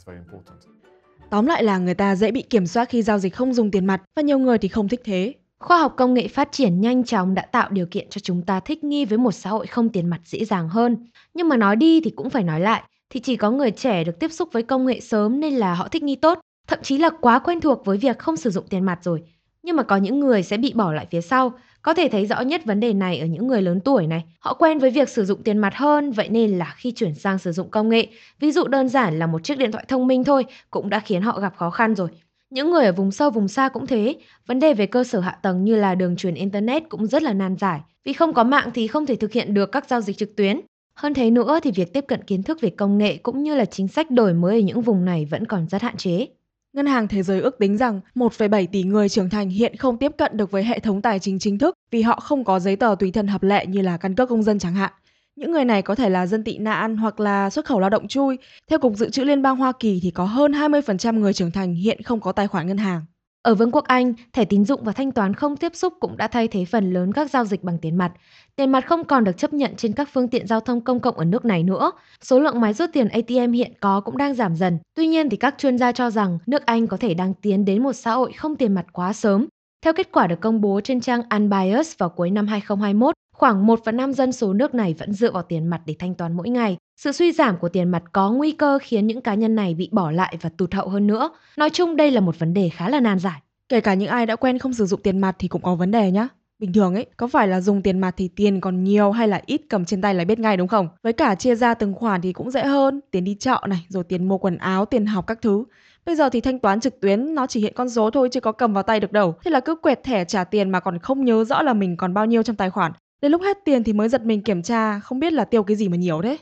Tóm 1.29 1.45
lại 1.45 1.63
là 1.63 1.77
người 1.77 1.93
ta 1.93 2.15
dễ 2.15 2.31
bị 2.31 2.41
kiểm 2.41 2.67
soát 2.67 2.89
khi 2.89 3.01
giao 3.01 3.19
dịch 3.19 3.35
không 3.35 3.53
dùng 3.53 3.71
tiền 3.71 3.85
mặt 3.85 4.01
và 4.15 4.21
nhiều 4.21 4.39
người 4.39 4.57
thì 4.57 4.67
không 4.67 4.87
thích 4.87 5.01
thế. 5.05 5.33
Khoa 5.59 5.79
học 5.79 5.93
công 5.97 6.13
nghệ 6.13 6.27
phát 6.27 6.51
triển 6.51 6.81
nhanh 6.81 7.03
chóng 7.03 7.35
đã 7.35 7.41
tạo 7.41 7.69
điều 7.69 7.85
kiện 7.85 8.09
cho 8.09 8.19
chúng 8.19 8.41
ta 8.41 8.59
thích 8.59 8.83
nghi 8.83 9.05
với 9.05 9.17
một 9.17 9.31
xã 9.31 9.49
hội 9.49 9.67
không 9.67 9.89
tiền 9.89 10.07
mặt 10.07 10.19
dễ 10.25 10.45
dàng 10.45 10.69
hơn. 10.69 10.97
Nhưng 11.33 11.49
mà 11.49 11.57
nói 11.57 11.75
đi 11.75 12.01
thì 12.01 12.11
cũng 12.15 12.29
phải 12.29 12.43
nói 12.43 12.59
lại, 12.59 12.83
thì 13.09 13.19
chỉ 13.19 13.35
có 13.35 13.51
người 13.51 13.71
trẻ 13.71 14.03
được 14.03 14.19
tiếp 14.19 14.31
xúc 14.31 14.49
với 14.51 14.63
công 14.63 14.85
nghệ 14.85 14.99
sớm 14.99 15.39
nên 15.39 15.53
là 15.53 15.73
họ 15.73 15.87
thích 15.87 16.03
nghi 16.03 16.15
tốt, 16.15 16.39
thậm 16.67 16.79
chí 16.83 16.97
là 16.97 17.09
quá 17.21 17.39
quen 17.39 17.61
thuộc 17.61 17.85
với 17.85 17.97
việc 17.97 18.19
không 18.19 18.37
sử 18.37 18.49
dụng 18.49 18.67
tiền 18.69 18.83
mặt 18.83 18.99
rồi. 19.03 19.21
Nhưng 19.63 19.75
mà 19.75 19.83
có 19.83 19.97
những 19.97 20.19
người 20.19 20.43
sẽ 20.43 20.57
bị 20.57 20.73
bỏ 20.75 20.93
lại 20.93 21.07
phía 21.11 21.21
sau, 21.21 21.53
có 21.81 21.93
thể 21.93 22.09
thấy 22.09 22.25
rõ 22.25 22.41
nhất 22.41 22.65
vấn 22.65 22.79
đề 22.79 22.93
này 22.93 23.19
ở 23.19 23.25
những 23.25 23.47
người 23.47 23.61
lớn 23.61 23.79
tuổi 23.79 24.07
này. 24.07 24.23
Họ 24.39 24.53
quen 24.53 24.79
với 24.79 24.89
việc 24.89 25.09
sử 25.09 25.25
dụng 25.25 25.43
tiền 25.43 25.57
mặt 25.57 25.75
hơn, 25.75 26.11
vậy 26.11 26.29
nên 26.29 26.57
là 26.57 26.73
khi 26.77 26.91
chuyển 26.91 27.15
sang 27.15 27.37
sử 27.37 27.51
dụng 27.51 27.69
công 27.69 27.89
nghệ, 27.89 28.07
ví 28.39 28.51
dụ 28.51 28.67
đơn 28.67 28.89
giản 28.89 29.19
là 29.19 29.27
một 29.27 29.43
chiếc 29.43 29.57
điện 29.57 29.71
thoại 29.71 29.85
thông 29.87 30.07
minh 30.07 30.23
thôi, 30.23 30.45
cũng 30.69 30.89
đã 30.89 30.99
khiến 30.99 31.21
họ 31.21 31.39
gặp 31.39 31.53
khó 31.57 31.69
khăn 31.69 31.95
rồi. 31.95 32.09
Những 32.49 32.71
người 32.71 32.85
ở 32.85 32.91
vùng 32.91 33.11
sâu 33.11 33.29
vùng 33.29 33.47
xa 33.47 33.69
cũng 33.69 33.87
thế, 33.87 34.15
vấn 34.47 34.59
đề 34.59 34.73
về 34.73 34.85
cơ 34.85 35.03
sở 35.03 35.19
hạ 35.19 35.37
tầng 35.41 35.63
như 35.63 35.75
là 35.75 35.95
đường 35.95 36.15
truyền 36.15 36.33
internet 36.33 36.83
cũng 36.89 37.07
rất 37.07 37.23
là 37.23 37.33
nan 37.33 37.55
giải. 37.57 37.79
Vì 38.03 38.13
không 38.13 38.33
có 38.33 38.43
mạng 38.43 38.69
thì 38.73 38.87
không 38.87 39.05
thể 39.05 39.15
thực 39.15 39.31
hiện 39.31 39.53
được 39.53 39.71
các 39.71 39.89
giao 39.89 40.01
dịch 40.01 40.17
trực 40.17 40.35
tuyến. 40.35 40.61
Hơn 40.95 41.13
thế 41.13 41.31
nữa 41.31 41.59
thì 41.63 41.71
việc 41.71 41.93
tiếp 41.93 42.05
cận 42.07 42.23
kiến 42.23 42.43
thức 42.43 42.61
về 42.61 42.69
công 42.69 42.97
nghệ 42.97 43.17
cũng 43.17 43.43
như 43.43 43.55
là 43.55 43.65
chính 43.65 43.87
sách 43.87 44.11
đổi 44.11 44.33
mới 44.33 44.55
ở 44.55 44.59
những 44.59 44.81
vùng 44.81 45.05
này 45.05 45.25
vẫn 45.25 45.45
còn 45.45 45.67
rất 45.67 45.81
hạn 45.81 45.97
chế. 45.97 46.27
Ngân 46.73 46.85
hàng 46.85 47.07
Thế 47.07 47.23
giới 47.23 47.41
ước 47.41 47.59
tính 47.59 47.77
rằng 47.77 48.01
1,7 48.15 48.67
tỷ 48.71 48.83
người 48.83 49.09
trưởng 49.09 49.29
thành 49.29 49.49
hiện 49.49 49.75
không 49.75 49.97
tiếp 49.97 50.11
cận 50.17 50.37
được 50.37 50.51
với 50.51 50.63
hệ 50.63 50.79
thống 50.79 51.01
tài 51.01 51.19
chính 51.19 51.39
chính 51.39 51.57
thức 51.57 51.75
vì 51.91 52.01
họ 52.01 52.19
không 52.19 52.43
có 52.43 52.59
giấy 52.59 52.75
tờ 52.75 52.95
tùy 52.99 53.11
thân 53.11 53.27
hợp 53.27 53.43
lệ 53.43 53.65
như 53.65 53.81
là 53.81 53.97
căn 53.97 54.15
cước 54.15 54.29
công 54.29 54.43
dân 54.43 54.59
chẳng 54.59 54.73
hạn. 54.73 54.91
Những 55.35 55.51
người 55.51 55.65
này 55.65 55.81
có 55.81 55.95
thể 55.95 56.09
là 56.09 56.27
dân 56.27 56.43
tị 56.43 56.57
nạn 56.57 56.97
hoặc 56.97 57.19
là 57.19 57.49
xuất 57.49 57.65
khẩu 57.65 57.79
lao 57.79 57.89
động 57.89 58.07
chui. 58.07 58.37
Theo 58.69 58.79
Cục 58.79 58.93
Dự 58.95 59.09
trữ 59.09 59.23
Liên 59.23 59.41
bang 59.41 59.55
Hoa 59.55 59.71
Kỳ 59.79 59.99
thì 60.03 60.11
có 60.11 60.25
hơn 60.25 60.51
20% 60.51 61.19
người 61.19 61.33
trưởng 61.33 61.51
thành 61.51 61.73
hiện 61.73 62.03
không 62.03 62.19
có 62.19 62.31
tài 62.31 62.47
khoản 62.47 62.67
ngân 62.67 62.77
hàng. 62.77 63.01
Ở 63.41 63.55
Vương 63.55 63.71
quốc 63.71 63.85
Anh, 63.85 64.13
thẻ 64.33 64.45
tín 64.45 64.65
dụng 64.65 64.83
và 64.83 64.91
thanh 64.91 65.11
toán 65.11 65.33
không 65.33 65.57
tiếp 65.57 65.75
xúc 65.75 65.93
cũng 65.99 66.17
đã 66.17 66.27
thay 66.27 66.47
thế 66.47 66.65
phần 66.65 66.93
lớn 66.93 67.13
các 67.13 67.31
giao 67.31 67.45
dịch 67.45 67.63
bằng 67.63 67.77
tiền 67.77 67.95
mặt. 67.95 68.11
Tiền 68.57 68.71
mặt 68.71 68.85
không 68.87 69.03
còn 69.03 69.23
được 69.23 69.37
chấp 69.37 69.53
nhận 69.53 69.75
trên 69.75 69.93
các 69.93 70.09
phương 70.13 70.27
tiện 70.27 70.47
giao 70.47 70.59
thông 70.59 70.81
công 70.81 70.99
cộng 70.99 71.17
ở 71.17 71.25
nước 71.25 71.45
này 71.45 71.63
nữa. 71.63 71.91
Số 72.21 72.39
lượng 72.39 72.61
máy 72.61 72.73
rút 72.73 72.89
tiền 72.93 73.07
ATM 73.07 73.51
hiện 73.51 73.73
có 73.79 74.01
cũng 74.01 74.17
đang 74.17 74.33
giảm 74.33 74.55
dần. 74.55 74.79
Tuy 74.95 75.07
nhiên 75.07 75.29
thì 75.29 75.37
các 75.37 75.55
chuyên 75.57 75.77
gia 75.77 75.91
cho 75.91 76.09
rằng 76.09 76.39
nước 76.45 76.65
Anh 76.65 76.87
có 76.87 76.97
thể 76.97 77.13
đang 77.13 77.33
tiến 77.33 77.65
đến 77.65 77.83
một 77.83 77.93
xã 77.93 78.13
hội 78.13 78.31
không 78.33 78.55
tiền 78.55 78.73
mặt 78.73 78.85
quá 78.91 79.13
sớm. 79.13 79.47
Theo 79.85 79.93
kết 79.93 80.11
quả 80.11 80.27
được 80.27 80.39
công 80.41 80.61
bố 80.61 80.81
trên 80.83 81.01
trang 81.01 81.21
Unbiased 81.29 81.97
vào 81.97 82.09
cuối 82.09 82.31
năm 82.31 82.47
2021, 82.47 83.13
khoảng 83.35 83.67
1 83.67 83.79
phần 83.85 83.97
5 83.97 84.13
dân 84.13 84.31
số 84.31 84.53
nước 84.53 84.75
này 84.75 84.95
vẫn 84.99 85.13
dựa 85.13 85.31
vào 85.31 85.43
tiền 85.43 85.67
mặt 85.67 85.81
để 85.85 85.95
thanh 85.99 86.15
toán 86.15 86.33
mỗi 86.33 86.49
ngày. 86.49 86.77
Sự 87.01 87.11
suy 87.11 87.31
giảm 87.31 87.57
của 87.57 87.69
tiền 87.69 87.89
mặt 87.89 88.03
có 88.11 88.31
nguy 88.31 88.51
cơ 88.51 88.79
khiến 88.81 89.07
những 89.07 89.21
cá 89.21 89.33
nhân 89.33 89.55
này 89.55 89.73
bị 89.73 89.89
bỏ 89.91 90.11
lại 90.11 90.37
và 90.41 90.49
tụt 90.57 90.73
hậu 90.73 90.89
hơn 90.89 91.07
nữa. 91.07 91.29
Nói 91.57 91.69
chung 91.69 91.95
đây 91.95 92.11
là 92.11 92.21
một 92.21 92.39
vấn 92.39 92.53
đề 92.53 92.69
khá 92.69 92.89
là 92.89 92.99
nan 92.99 93.19
giải. 93.19 93.41
Kể 93.69 93.81
cả 93.81 93.93
những 93.93 94.09
ai 94.09 94.25
đã 94.25 94.35
quen 94.35 94.59
không 94.59 94.73
sử 94.73 94.85
dụng 94.85 95.01
tiền 95.01 95.19
mặt 95.19 95.35
thì 95.39 95.47
cũng 95.47 95.61
có 95.61 95.75
vấn 95.75 95.91
đề 95.91 96.11
nhé. 96.11 96.27
Bình 96.65 96.73
thường 96.73 96.93
ấy, 96.93 97.05
có 97.17 97.27
phải 97.27 97.47
là 97.47 97.61
dùng 97.61 97.81
tiền 97.81 97.99
mặt 97.99 98.13
thì 98.17 98.29
tiền 98.35 98.61
còn 98.61 98.83
nhiều 98.83 99.11
hay 99.11 99.27
là 99.27 99.41
ít 99.45 99.61
cầm 99.69 99.85
trên 99.85 100.01
tay 100.01 100.13
là 100.13 100.25
biết 100.25 100.39
ngay 100.39 100.57
đúng 100.57 100.67
không? 100.67 100.89
Với 101.03 101.13
cả 101.13 101.35
chia 101.35 101.55
ra 101.55 101.73
từng 101.73 101.93
khoản 101.93 102.21
thì 102.21 102.33
cũng 102.33 102.51
dễ 102.51 102.63
hơn, 102.63 103.01
tiền 103.11 103.23
đi 103.23 103.35
chợ 103.39 103.61
này, 103.67 103.85
rồi 103.89 104.03
tiền 104.03 104.27
mua 104.27 104.37
quần 104.37 104.57
áo, 104.57 104.85
tiền 104.85 105.05
học 105.05 105.27
các 105.27 105.41
thứ. 105.41 105.63
Bây 106.05 106.15
giờ 106.15 106.29
thì 106.29 106.41
thanh 106.41 106.59
toán 106.59 106.79
trực 106.79 106.99
tuyến 107.01 107.35
nó 107.35 107.47
chỉ 107.47 107.59
hiện 107.59 107.73
con 107.75 107.89
số 107.89 108.09
thôi 108.09 108.29
chứ 108.31 108.39
có 108.39 108.51
cầm 108.51 108.73
vào 108.73 108.83
tay 108.83 108.99
được 108.99 109.11
đâu. 109.11 109.35
Thế 109.43 109.51
là 109.51 109.59
cứ 109.59 109.75
quẹt 109.75 110.03
thẻ 110.03 110.25
trả 110.25 110.43
tiền 110.43 110.69
mà 110.69 110.79
còn 110.79 110.99
không 110.99 111.25
nhớ 111.25 111.43
rõ 111.43 111.61
là 111.61 111.73
mình 111.73 111.97
còn 111.97 112.13
bao 112.13 112.25
nhiêu 112.25 112.43
trong 112.43 112.55
tài 112.55 112.69
khoản. 112.69 112.91
Đến 113.21 113.31
lúc 113.31 113.41
hết 113.41 113.57
tiền 113.65 113.83
thì 113.83 113.93
mới 113.93 114.09
giật 114.09 114.21
mình 114.21 114.43
kiểm 114.43 114.61
tra, 114.61 114.99
không 114.99 115.19
biết 115.19 115.33
là 115.33 115.45
tiêu 115.45 115.63
cái 115.63 115.75
gì 115.75 115.89
mà 115.89 115.97
nhiều 115.97 116.21
thế. 116.23 116.37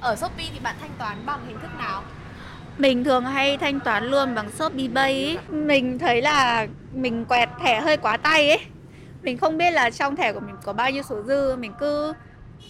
Ở 0.00 0.16
Shopee 0.16 0.46
thì 0.54 0.60
bạn 0.62 0.76
thanh 0.80 0.90
toán 0.98 1.16
bằng 1.26 1.40
hình 1.46 1.56
thức 1.62 1.70
nào? 1.78 2.02
Mình 2.78 3.04
thường 3.04 3.24
hay 3.24 3.56
thanh 3.56 3.80
toán 3.80 4.04
luôn 4.04 4.34
bằng 4.34 4.50
Shopee 4.50 4.88
Pay 4.94 5.24
ấy. 5.24 5.38
Mình 5.50 5.98
thấy 5.98 6.22
là 6.22 6.66
mình 6.94 7.24
quẹt 7.24 7.48
thẻ 7.64 7.80
hơi 7.80 7.96
quá 7.96 8.16
tay 8.16 8.48
ấy. 8.48 8.58
Mình 9.22 9.38
không 9.38 9.58
biết 9.58 9.70
là 9.70 9.90
trong 9.90 10.16
thẻ 10.16 10.32
của 10.32 10.40
mình 10.40 10.54
có 10.64 10.72
bao 10.72 10.90
nhiêu 10.90 11.02
số 11.02 11.22
dư, 11.22 11.56
mình 11.56 11.72
cứ 11.80 12.12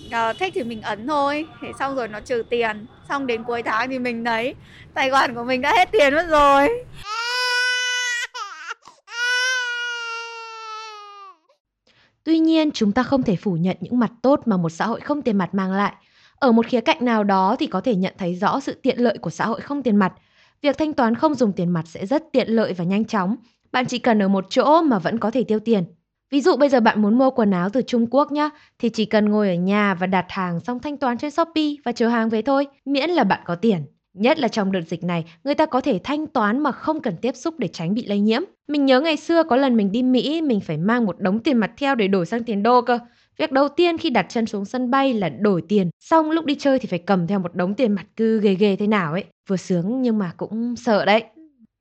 uh, 0.06 0.38
thích 0.38 0.52
thì 0.54 0.64
mình 0.64 0.82
ấn 0.82 1.06
thôi. 1.06 1.46
Thế 1.62 1.68
xong 1.78 1.94
rồi 1.94 2.08
nó 2.08 2.20
trừ 2.20 2.42
tiền, 2.50 2.86
xong 3.08 3.26
đến 3.26 3.44
cuối 3.44 3.62
tháng 3.62 3.90
thì 3.90 3.98
mình 3.98 4.24
thấy 4.24 4.54
tài 4.94 5.10
khoản 5.10 5.34
của 5.34 5.44
mình 5.44 5.60
đã 5.60 5.74
hết 5.76 5.88
tiền 5.92 6.14
mất 6.14 6.26
rồi. 6.28 6.68
Tuy 12.24 12.38
nhiên, 12.38 12.70
chúng 12.70 12.92
ta 12.92 13.02
không 13.02 13.22
thể 13.22 13.36
phủ 13.36 13.52
nhận 13.52 13.76
những 13.80 13.98
mặt 13.98 14.10
tốt 14.22 14.40
mà 14.46 14.56
một 14.56 14.70
xã 14.70 14.86
hội 14.86 15.00
không 15.00 15.22
tiền 15.22 15.38
mặt 15.38 15.54
mang 15.54 15.72
lại. 15.72 15.92
Ở 16.34 16.52
một 16.52 16.66
khía 16.66 16.80
cạnh 16.80 17.04
nào 17.04 17.24
đó 17.24 17.56
thì 17.58 17.66
có 17.66 17.80
thể 17.80 17.94
nhận 17.94 18.14
thấy 18.18 18.34
rõ 18.34 18.60
sự 18.60 18.80
tiện 18.82 18.98
lợi 18.98 19.18
của 19.18 19.30
xã 19.30 19.46
hội 19.46 19.60
không 19.60 19.82
tiền 19.82 19.96
mặt. 19.96 20.12
Việc 20.62 20.78
thanh 20.78 20.92
toán 20.92 21.14
không 21.14 21.34
dùng 21.34 21.52
tiền 21.52 21.70
mặt 21.70 21.84
sẽ 21.86 22.06
rất 22.06 22.22
tiện 22.32 22.48
lợi 22.48 22.72
và 22.72 22.84
nhanh 22.84 23.04
chóng. 23.04 23.36
Bạn 23.72 23.86
chỉ 23.86 23.98
cần 23.98 24.22
ở 24.22 24.28
một 24.28 24.46
chỗ 24.50 24.82
mà 24.82 24.98
vẫn 24.98 25.18
có 25.18 25.30
thể 25.30 25.44
tiêu 25.44 25.60
tiền. 25.60 25.84
Ví 26.30 26.40
dụ 26.40 26.56
bây 26.56 26.68
giờ 26.68 26.80
bạn 26.80 27.02
muốn 27.02 27.18
mua 27.18 27.30
quần 27.30 27.50
áo 27.50 27.68
từ 27.72 27.82
Trung 27.82 28.06
Quốc 28.10 28.32
nhá, 28.32 28.50
thì 28.78 28.88
chỉ 28.88 29.04
cần 29.04 29.28
ngồi 29.28 29.48
ở 29.48 29.54
nhà 29.54 29.94
và 29.94 30.06
đặt 30.06 30.26
hàng 30.28 30.60
xong 30.60 30.78
thanh 30.78 30.96
toán 30.96 31.18
trên 31.18 31.30
Shopee 31.30 31.74
và 31.84 31.92
chờ 31.92 32.08
hàng 32.08 32.28
về 32.28 32.42
thôi, 32.42 32.66
miễn 32.84 33.10
là 33.10 33.24
bạn 33.24 33.40
có 33.46 33.54
tiền. 33.54 33.82
Nhất 34.14 34.38
là 34.38 34.48
trong 34.48 34.72
đợt 34.72 34.80
dịch 34.80 35.04
này, 35.04 35.24
người 35.44 35.54
ta 35.54 35.66
có 35.66 35.80
thể 35.80 36.00
thanh 36.04 36.26
toán 36.26 36.60
mà 36.60 36.72
không 36.72 37.00
cần 37.00 37.16
tiếp 37.22 37.36
xúc 37.36 37.54
để 37.58 37.68
tránh 37.68 37.94
bị 37.94 38.06
lây 38.06 38.20
nhiễm. 38.20 38.42
Mình 38.68 38.86
nhớ 38.86 39.00
ngày 39.00 39.16
xưa 39.16 39.42
có 39.42 39.56
lần 39.56 39.76
mình 39.76 39.92
đi 39.92 40.02
Mỹ, 40.02 40.42
mình 40.42 40.60
phải 40.60 40.76
mang 40.76 41.04
một 41.04 41.20
đống 41.20 41.40
tiền 41.40 41.56
mặt 41.56 41.70
theo 41.76 41.94
để 41.94 42.08
đổi 42.08 42.26
sang 42.26 42.44
tiền 42.44 42.62
đô 42.62 42.82
cơ. 42.82 42.98
Việc 43.38 43.52
đầu 43.52 43.68
tiên 43.68 43.98
khi 43.98 44.10
đặt 44.10 44.26
chân 44.28 44.46
xuống 44.46 44.64
sân 44.64 44.90
bay 44.90 45.14
là 45.14 45.28
đổi 45.28 45.62
tiền, 45.68 45.90
xong 46.00 46.30
lúc 46.30 46.44
đi 46.44 46.54
chơi 46.54 46.78
thì 46.78 46.86
phải 46.86 46.98
cầm 46.98 47.26
theo 47.26 47.38
một 47.38 47.54
đống 47.54 47.74
tiền 47.74 47.92
mặt 47.92 48.06
cứ 48.16 48.40
ghê 48.40 48.54
ghê 48.54 48.76
thế 48.76 48.86
nào 48.86 49.12
ấy. 49.12 49.24
Vừa 49.48 49.56
sướng 49.56 50.02
nhưng 50.02 50.18
mà 50.18 50.32
cũng 50.36 50.76
sợ 50.76 51.04
đấy. 51.04 51.24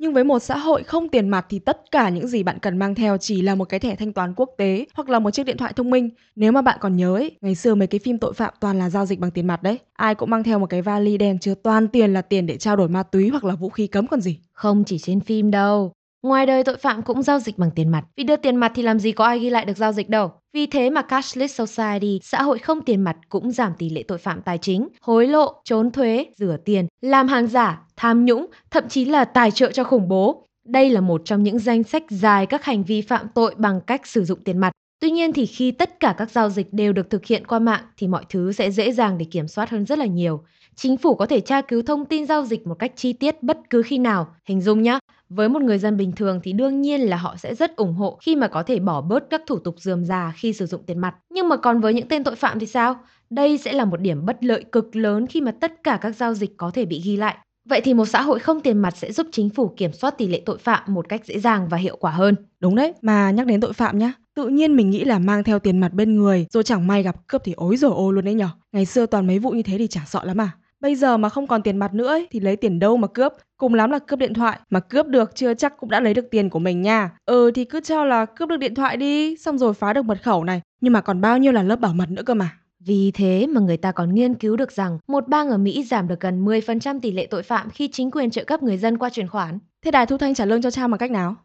Nhưng 0.01 0.13
với 0.13 0.24
một 0.24 0.39
xã 0.39 0.58
hội 0.58 0.84
không 0.84 1.10
tiền 1.10 1.29
mặt 1.29 1.46
thì 1.50 1.60
tất 1.60 1.91
cả 1.91 2.10
những 2.10 2.27
gì 2.27 2.44
bạn 2.44 2.60
cần 2.60 2.77
mang 2.77 2.96
theo 2.96 3.18
chỉ 3.18 3.41
là 3.41 3.56
một 3.56 3.65
cái 3.65 3.79
thẻ 3.79 3.96
thanh 3.96 4.13
toán 4.13 4.34
quốc 4.36 4.50
tế 4.58 4.86
hoặc 4.94 5.10
là 5.10 5.20
một 5.20 5.32
chiếc 5.32 5.44
điện 5.46 5.58
thoại 5.58 5.74
thông 5.75 5.89
minh. 5.89 6.10
Nếu 6.36 6.51
mà 6.51 6.62
bạn 6.62 6.77
còn 6.82 6.96
nhớ 6.96 7.15
ấy, 7.15 7.32
ngày 7.41 7.56
xưa 7.56 7.75
mấy 7.75 7.88
cái 7.88 8.00
phim 8.00 8.18
tội 8.18 8.34
phạm 8.34 8.53
toàn 8.60 8.79
là 8.79 8.89
giao 8.89 9.06
dịch 9.06 9.20
bằng 9.20 9.32
tiền 9.32 9.48
mặt 9.48 9.63
đấy. 9.63 9.79
Ai 9.94 10.15
cũng 10.15 10.29
mang 10.29 10.44
theo 10.44 10.60
một 10.60 10.65
cái 10.70 10.82
vali 10.82 11.18
đen 11.18 11.39
chứa 11.39 11.53
toàn 11.63 11.88
tiền 11.88 12.13
là 12.13 12.22
tiền 12.22 12.46
để 12.46 12.58
trao 12.58 12.75
đổi 12.75 12.89
ma 12.89 13.03
túy 13.03 13.29
hoặc 13.29 13.44
là 13.44 13.56
vũ 13.56 13.70
khí 13.70 13.88
cấm 13.88 14.08
còn 14.08 14.22
gì. 14.22 14.39
Không 14.53 14.84
chỉ 14.84 15.00
trên 15.00 15.20
phim 15.20 15.51
đâu. 15.51 15.91
Ngoài 16.23 16.45
đời 16.45 16.63
tội 16.63 16.77
phạm 16.77 17.01
cũng 17.01 17.23
giao 17.23 17.39
dịch 17.39 17.57
bằng 17.57 17.71
tiền 17.75 17.89
mặt. 17.89 18.03
Vì 18.15 18.23
đưa 18.23 18.35
tiền 18.35 18.55
mặt 18.55 18.71
thì 18.75 18.83
làm 18.83 18.99
gì 18.99 19.11
có 19.11 19.25
ai 19.25 19.39
ghi 19.39 19.49
lại 19.49 19.65
được 19.65 19.77
giao 19.77 19.93
dịch 19.93 20.09
đâu. 20.09 20.31
Vì 20.53 20.67
thế 20.67 20.89
mà 20.89 21.01
cashless 21.01 21.55
society, 21.61 22.19
xã 22.23 22.41
hội 22.41 22.59
không 22.59 22.81
tiền 22.81 23.01
mặt 23.01 23.17
cũng 23.29 23.51
giảm 23.51 23.73
tỷ 23.77 23.89
lệ 23.89 24.03
tội 24.03 24.17
phạm 24.17 24.41
tài 24.41 24.57
chính, 24.57 24.88
hối 25.01 25.27
lộ, 25.27 25.61
trốn 25.63 25.91
thuế, 25.91 26.25
rửa 26.38 26.57
tiền, 26.65 26.88
làm 27.01 27.27
hàng 27.27 27.47
giả, 27.47 27.81
tham 27.97 28.25
nhũng, 28.25 28.45
thậm 28.71 28.89
chí 28.89 29.05
là 29.05 29.25
tài 29.25 29.51
trợ 29.51 29.71
cho 29.71 29.83
khủng 29.83 30.07
bố. 30.07 30.45
Đây 30.65 30.89
là 30.89 31.01
một 31.01 31.21
trong 31.25 31.43
những 31.43 31.59
danh 31.59 31.83
sách 31.83 32.03
dài 32.09 32.45
các 32.45 32.65
hành 32.65 32.83
vi 32.83 33.01
phạm 33.01 33.27
tội 33.35 33.55
bằng 33.57 33.81
cách 33.81 34.07
sử 34.07 34.23
dụng 34.23 34.39
tiền 34.43 34.57
mặt. 34.57 34.71
Tuy 35.01 35.09
nhiên 35.09 35.33
thì 35.33 35.45
khi 35.45 35.71
tất 35.71 35.99
cả 35.99 36.15
các 36.17 36.31
giao 36.31 36.49
dịch 36.49 36.73
đều 36.73 36.93
được 36.93 37.09
thực 37.09 37.25
hiện 37.25 37.47
qua 37.47 37.59
mạng 37.59 37.83
thì 37.97 38.07
mọi 38.07 38.23
thứ 38.29 38.51
sẽ 38.51 38.71
dễ 38.71 38.91
dàng 38.91 39.17
để 39.17 39.25
kiểm 39.31 39.47
soát 39.47 39.69
hơn 39.69 39.85
rất 39.85 39.99
là 39.99 40.05
nhiều. 40.05 40.43
Chính 40.81 40.98
phủ 40.98 41.15
có 41.15 41.25
thể 41.25 41.41
tra 41.41 41.62
cứu 41.62 41.81
thông 41.81 42.05
tin 42.05 42.25
giao 42.25 42.45
dịch 42.45 42.67
một 42.67 42.74
cách 42.79 42.91
chi 42.95 43.13
tiết 43.13 43.43
bất 43.43 43.57
cứ 43.69 43.81
khi 43.81 43.98
nào. 43.98 44.27
Hình 44.45 44.62
dung 44.62 44.81
nhá, 44.83 45.00
với 45.29 45.50
một 45.50 45.62
người 45.62 45.77
dân 45.77 45.98
bình 45.98 46.12
thường 46.12 46.39
thì 46.43 46.53
đương 46.53 46.81
nhiên 46.81 47.01
là 47.01 47.17
họ 47.17 47.36
sẽ 47.38 47.55
rất 47.55 47.75
ủng 47.75 47.93
hộ 47.93 48.17
khi 48.21 48.36
mà 48.36 48.48
có 48.48 48.63
thể 48.63 48.79
bỏ 48.79 49.01
bớt 49.01 49.29
các 49.29 49.41
thủ 49.48 49.59
tục 49.59 49.75
dườm 49.77 50.05
già 50.05 50.33
khi 50.36 50.53
sử 50.53 50.65
dụng 50.65 50.83
tiền 50.86 51.00
mặt. 51.00 51.15
Nhưng 51.29 51.50
mà 51.50 51.57
còn 51.57 51.79
với 51.81 51.93
những 51.93 52.07
tên 52.07 52.24
tội 52.24 52.36
phạm 52.36 52.59
thì 52.59 52.65
sao? 52.65 52.95
Đây 53.29 53.57
sẽ 53.57 53.74
là 53.74 53.86
một 53.86 54.01
điểm 54.01 54.25
bất 54.25 54.43
lợi 54.43 54.63
cực 54.71 54.95
lớn 54.95 55.27
khi 55.27 55.41
mà 55.41 55.51
tất 55.51 55.83
cả 55.83 56.00
các 56.01 56.15
giao 56.15 56.33
dịch 56.33 56.57
có 56.57 56.71
thể 56.71 56.86
bị 56.86 57.01
ghi 57.05 57.17
lại. 57.17 57.38
Vậy 57.69 57.81
thì 57.81 57.93
một 57.93 58.05
xã 58.05 58.21
hội 58.21 58.39
không 58.39 58.62
tiền 58.62 58.77
mặt 58.77 58.98
sẽ 58.98 59.12
giúp 59.12 59.27
chính 59.31 59.50
phủ 59.50 59.74
kiểm 59.77 59.93
soát 59.93 60.17
tỷ 60.17 60.27
lệ 60.27 60.41
tội 60.45 60.58
phạm 60.58 60.84
một 60.88 61.10
cách 61.10 61.25
dễ 61.25 61.39
dàng 61.39 61.67
và 61.69 61.77
hiệu 61.77 61.97
quả 61.99 62.12
hơn. 62.12 62.36
Đúng 62.60 62.75
đấy, 62.75 62.93
mà 63.01 63.32
nhắc 63.32 63.47
đến 63.47 63.62
tội 63.62 63.73
phạm 63.73 63.99
nhá, 63.99 64.13
tự 64.36 64.47
nhiên 64.47 64.75
mình 64.75 64.89
nghĩ 64.89 65.06
là 65.06 65.19
mang 65.19 65.43
theo 65.43 65.60
tiền 65.60 65.77
mặt 65.77 65.93
bên 65.93 66.15
người 66.15 66.45
rồi 66.54 66.63
chẳng 66.63 66.88
may 66.88 67.04
gặp 67.04 67.27
cướp 67.27 67.41
thì 67.43 67.54
ối 67.54 67.77
rồi 67.77 67.91
ô 67.91 68.12
luôn 68.12 68.25
đấy 68.25 68.34
nhở. 68.34 68.49
Ngày 68.71 68.86
xưa 68.86 69.06
toàn 69.06 69.27
mấy 69.27 69.39
vụ 69.39 69.51
như 69.51 69.63
thế 69.63 69.77
thì 69.77 69.88
chả 69.88 70.01
sợ 70.08 70.23
lắm 70.23 70.41
à. 70.41 70.51
Bây 70.82 70.96
giờ 70.96 71.18
mà 71.18 71.30
không 71.30 71.48
còn 71.48 71.62
tiền 71.62 71.78
mặt 71.78 71.94
nữa 71.94 72.08
ấy, 72.08 72.28
thì 72.32 72.39
lấy 72.39 72.56
tiền 72.56 72.80
đâu 72.80 72.98
mà 72.98 73.08
cướp, 73.08 73.34
cùng 73.58 73.74
lắm 73.74 73.92
là 73.92 74.00
cướp 74.00 74.20
điện 74.20 74.34
thoại, 74.34 74.60
mà 74.70 74.80
cướp 74.80 75.08
được 75.08 75.36
chưa 75.36 75.54
chắc 75.54 75.78
cũng 75.78 75.89
đã 75.89 76.00
lấy 76.00 76.13
được 76.13 76.26
tiền 76.32 76.50
của 76.50 76.60
mình 76.60 76.82
nha. 76.82 77.12
Ừ 77.26 77.52
thì 77.56 77.65
cứ 77.65 77.80
cho 77.80 78.06
là 78.06 78.26
cướp 78.26 78.50
được 78.50 78.58
điện 78.58 78.76
thoại 78.76 78.98
đi, 78.98 79.38
xong 79.38 79.58
rồi 79.58 79.74
phá 79.74 79.94
được 79.94 80.06
mật 80.06 80.24
khẩu 80.24 80.44
này, 80.44 80.62
nhưng 80.82 80.94
mà 80.94 81.02
còn 81.02 81.22
bao 81.22 81.38
nhiêu 81.38 81.52
là 81.52 81.63
lớp 81.63 81.80
bảo 81.80 81.94
mật 81.94 82.12
nữa 82.12 82.24
cơ 82.26 82.34
mà. 82.34 82.50
Vì 82.80 83.12
thế 83.12 83.48
mà 83.48 83.62
người 83.62 83.78
ta 83.78 83.92
còn 83.92 84.15
nghiên 84.15 84.34
cứu 84.34 84.56
được 84.56 84.72
rằng 84.72 85.00
một 85.08 85.28
bang 85.28 85.50
ở 85.50 85.58
Mỹ 85.58 85.84
giảm 85.84 86.08
được 86.08 86.20
gần 86.20 86.46
10% 86.46 87.00
tỷ 87.00 87.12
lệ 87.12 87.26
tội 87.26 87.44
phạm 87.44 87.70
khi 87.70 87.88
chính 87.88 88.12
quyền 88.12 88.30
trợ 88.30 88.44
cấp 88.44 88.63
người 88.63 88.78
dân 88.78 88.98
qua 88.98 89.10
chuyển 89.10 89.28
khoản. 89.28 89.60
Thế 89.82 89.92
Đài 89.92 90.06
Thu 90.06 90.18
Thanh 90.18 90.34
trả 90.34 90.46
lương 90.46 90.62
cho 90.62 90.72
cha 90.72 90.88
bằng 90.88 90.98
cách 90.98 91.12
nào? 91.12 91.36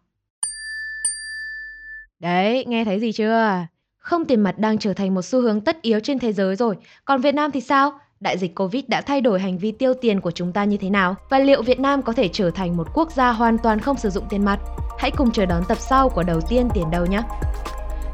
Đấy, 2.20 2.64
nghe 2.68 2.84
thấy 2.84 3.00
gì 3.00 3.12
chưa? 3.12 3.66
Không 3.98 4.24
tiền 4.24 4.40
mặt 4.40 4.58
đang 4.58 4.78
trở 4.78 4.92
thành 4.92 5.14
một 5.14 5.22
xu 5.22 5.40
hướng 5.40 5.60
tất 5.60 5.82
yếu 5.82 6.00
trên 6.00 6.18
thế 6.18 6.32
giới 6.32 6.56
rồi. 6.56 6.76
Còn 7.04 7.20
Việt 7.20 7.34
Nam 7.34 7.50
thì 7.50 7.60
sao? 7.60 7.98
Đại 8.24 8.38
dịch 8.38 8.54
Covid 8.54 8.84
đã 8.88 9.00
thay 9.00 9.20
đổi 9.20 9.40
hành 9.40 9.58
vi 9.58 9.72
tiêu 9.72 9.94
tiền 10.00 10.20
của 10.20 10.30
chúng 10.30 10.52
ta 10.52 10.64
như 10.64 10.76
thế 10.76 10.90
nào? 10.90 11.14
Và 11.30 11.38
liệu 11.38 11.62
Việt 11.62 11.80
Nam 11.80 12.02
có 12.02 12.12
thể 12.12 12.28
trở 12.28 12.50
thành 12.50 12.76
một 12.76 12.88
quốc 12.94 13.12
gia 13.12 13.32
hoàn 13.32 13.58
toàn 13.58 13.78
không 13.78 13.96
sử 13.96 14.10
dụng 14.10 14.24
tiền 14.30 14.44
mặt? 14.44 14.60
Hãy 14.98 15.10
cùng 15.10 15.30
chờ 15.30 15.46
đón 15.46 15.62
tập 15.68 15.78
sau 15.80 16.08
của 16.08 16.22
Đầu 16.22 16.40
tiên 16.48 16.68
Tiền 16.74 16.90
Đâu 16.90 17.06
nhé! 17.06 17.22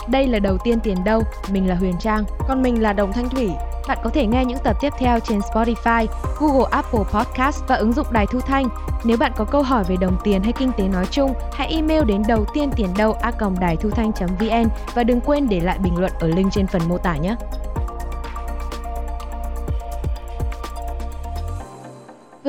Đây 0.08 0.26
là 0.26 0.38
Đầu 0.38 0.58
tiên 0.64 0.80
Tiền 0.80 0.96
Đâu, 1.04 1.22
mình 1.52 1.68
là 1.68 1.74
Huyền 1.74 1.94
Trang. 2.00 2.24
Còn 2.48 2.62
mình 2.62 2.82
là 2.82 2.92
Đồng 2.92 3.12
Thanh 3.12 3.28
Thủy. 3.28 3.50
Bạn 3.88 3.98
có 4.04 4.10
thể 4.10 4.26
nghe 4.26 4.44
những 4.44 4.58
tập 4.64 4.76
tiếp 4.80 4.92
theo 4.98 5.20
trên 5.20 5.38
Spotify, 5.38 6.06
Google 6.40 6.68
Apple 6.70 7.04
Podcast 7.12 7.64
và 7.68 7.74
ứng 7.74 7.92
dụng 7.92 8.06
Đài 8.12 8.26
Thu 8.26 8.40
Thanh. 8.40 8.68
Nếu 9.04 9.16
bạn 9.16 9.32
có 9.36 9.44
câu 9.44 9.62
hỏi 9.62 9.84
về 9.88 9.96
đồng 10.00 10.16
tiền 10.24 10.42
hay 10.42 10.52
kinh 10.52 10.72
tế 10.78 10.88
nói 10.88 11.06
chung, 11.10 11.32
hãy 11.52 11.68
email 11.68 12.04
đến 12.04 12.22
đầu 12.28 12.44
tiên 12.54 12.70
tiền 12.76 12.88
đâu 12.98 13.12
a 13.12 13.32
đài 13.60 13.76
thu 13.76 13.90
thanh.vn 13.90 14.68
và 14.94 15.04
đừng 15.04 15.20
quên 15.20 15.48
để 15.48 15.60
lại 15.60 15.78
bình 15.78 15.96
luận 15.98 16.12
ở 16.20 16.28
link 16.28 16.52
trên 16.52 16.66
phần 16.66 16.82
mô 16.88 16.98
tả 16.98 17.16
nhé. 17.16 17.36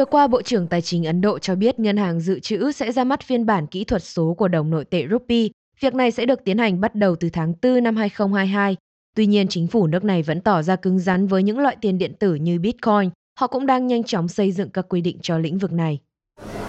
Vừa 0.01 0.05
qua, 0.05 0.27
Bộ 0.27 0.41
trưởng 0.41 0.67
Tài 0.67 0.81
chính 0.81 1.05
Ấn 1.05 1.21
Độ 1.21 1.39
cho 1.39 1.55
biết 1.55 1.79
ngân 1.79 1.97
hàng 1.97 2.19
dự 2.19 2.39
trữ 2.39 2.71
sẽ 2.71 2.91
ra 2.91 3.03
mắt 3.03 3.23
phiên 3.23 3.45
bản 3.45 3.67
kỹ 3.67 3.83
thuật 3.83 4.03
số 4.03 4.33
của 4.37 4.47
đồng 4.47 4.69
nội 4.69 4.85
tệ 4.85 5.05
rupee. 5.11 5.47
Việc 5.79 5.95
này 5.95 6.11
sẽ 6.11 6.25
được 6.25 6.43
tiến 6.45 6.57
hành 6.57 6.81
bắt 6.81 6.95
đầu 6.95 7.15
từ 7.15 7.29
tháng 7.29 7.53
4 7.61 7.83
năm 7.83 7.95
2022. 7.95 8.75
Tuy 9.15 9.25
nhiên, 9.25 9.47
chính 9.47 9.67
phủ 9.67 9.87
nước 9.87 10.03
này 10.03 10.23
vẫn 10.23 10.41
tỏ 10.41 10.61
ra 10.61 10.75
cứng 10.75 10.99
rắn 10.99 11.27
với 11.27 11.43
những 11.43 11.59
loại 11.59 11.77
tiền 11.81 11.97
điện 11.97 12.13
tử 12.19 12.35
như 12.35 12.59
Bitcoin. 12.59 13.09
Họ 13.39 13.47
cũng 13.47 13.65
đang 13.65 13.87
nhanh 13.87 14.03
chóng 14.03 14.27
xây 14.27 14.51
dựng 14.51 14.69
các 14.69 14.85
quy 14.89 15.01
định 15.01 15.17
cho 15.21 15.37
lĩnh 15.37 15.57
vực 15.57 15.71
này. 15.71 15.99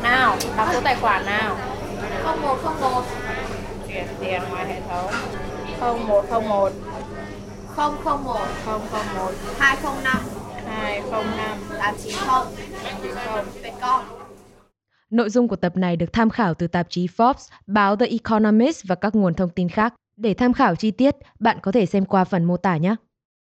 Nào, 0.02 0.36
đọc 0.56 0.68
số 0.72 0.80
tài 0.84 0.96
khoản 0.96 1.24
nào. 1.26 1.56
0101 2.24 3.04
chuyển 3.88 4.06
tiền 4.20 4.42
ngoài 4.50 4.66
hệ 4.66 4.80
thống 4.88 5.10
0101 6.30 6.72
001 7.76 7.92
001 8.66 9.34
205 9.58 10.41
205 10.72 11.58
890 11.78 12.66
890 12.82 13.62
Vietcom. 13.62 14.04
Nội 15.10 15.30
dung 15.30 15.48
của 15.48 15.56
tập 15.56 15.76
này 15.76 15.96
được 15.96 16.12
tham 16.12 16.30
khảo 16.30 16.54
từ 16.54 16.66
tạp 16.66 16.86
chí 16.90 17.06
Forbes, 17.06 17.48
báo 17.66 17.96
The 17.96 18.06
Economist 18.06 18.84
và 18.86 18.94
các 18.94 19.14
nguồn 19.14 19.34
thông 19.34 19.50
tin 19.50 19.68
khác. 19.68 19.94
Để 20.16 20.34
tham 20.34 20.52
khảo 20.52 20.76
chi 20.76 20.90
tiết, 20.90 21.16
bạn 21.38 21.58
có 21.62 21.72
thể 21.72 21.86
xem 21.86 22.04
qua 22.04 22.24
phần 22.24 22.44
mô 22.44 22.56
tả 22.56 22.76
nhé. 22.76 22.96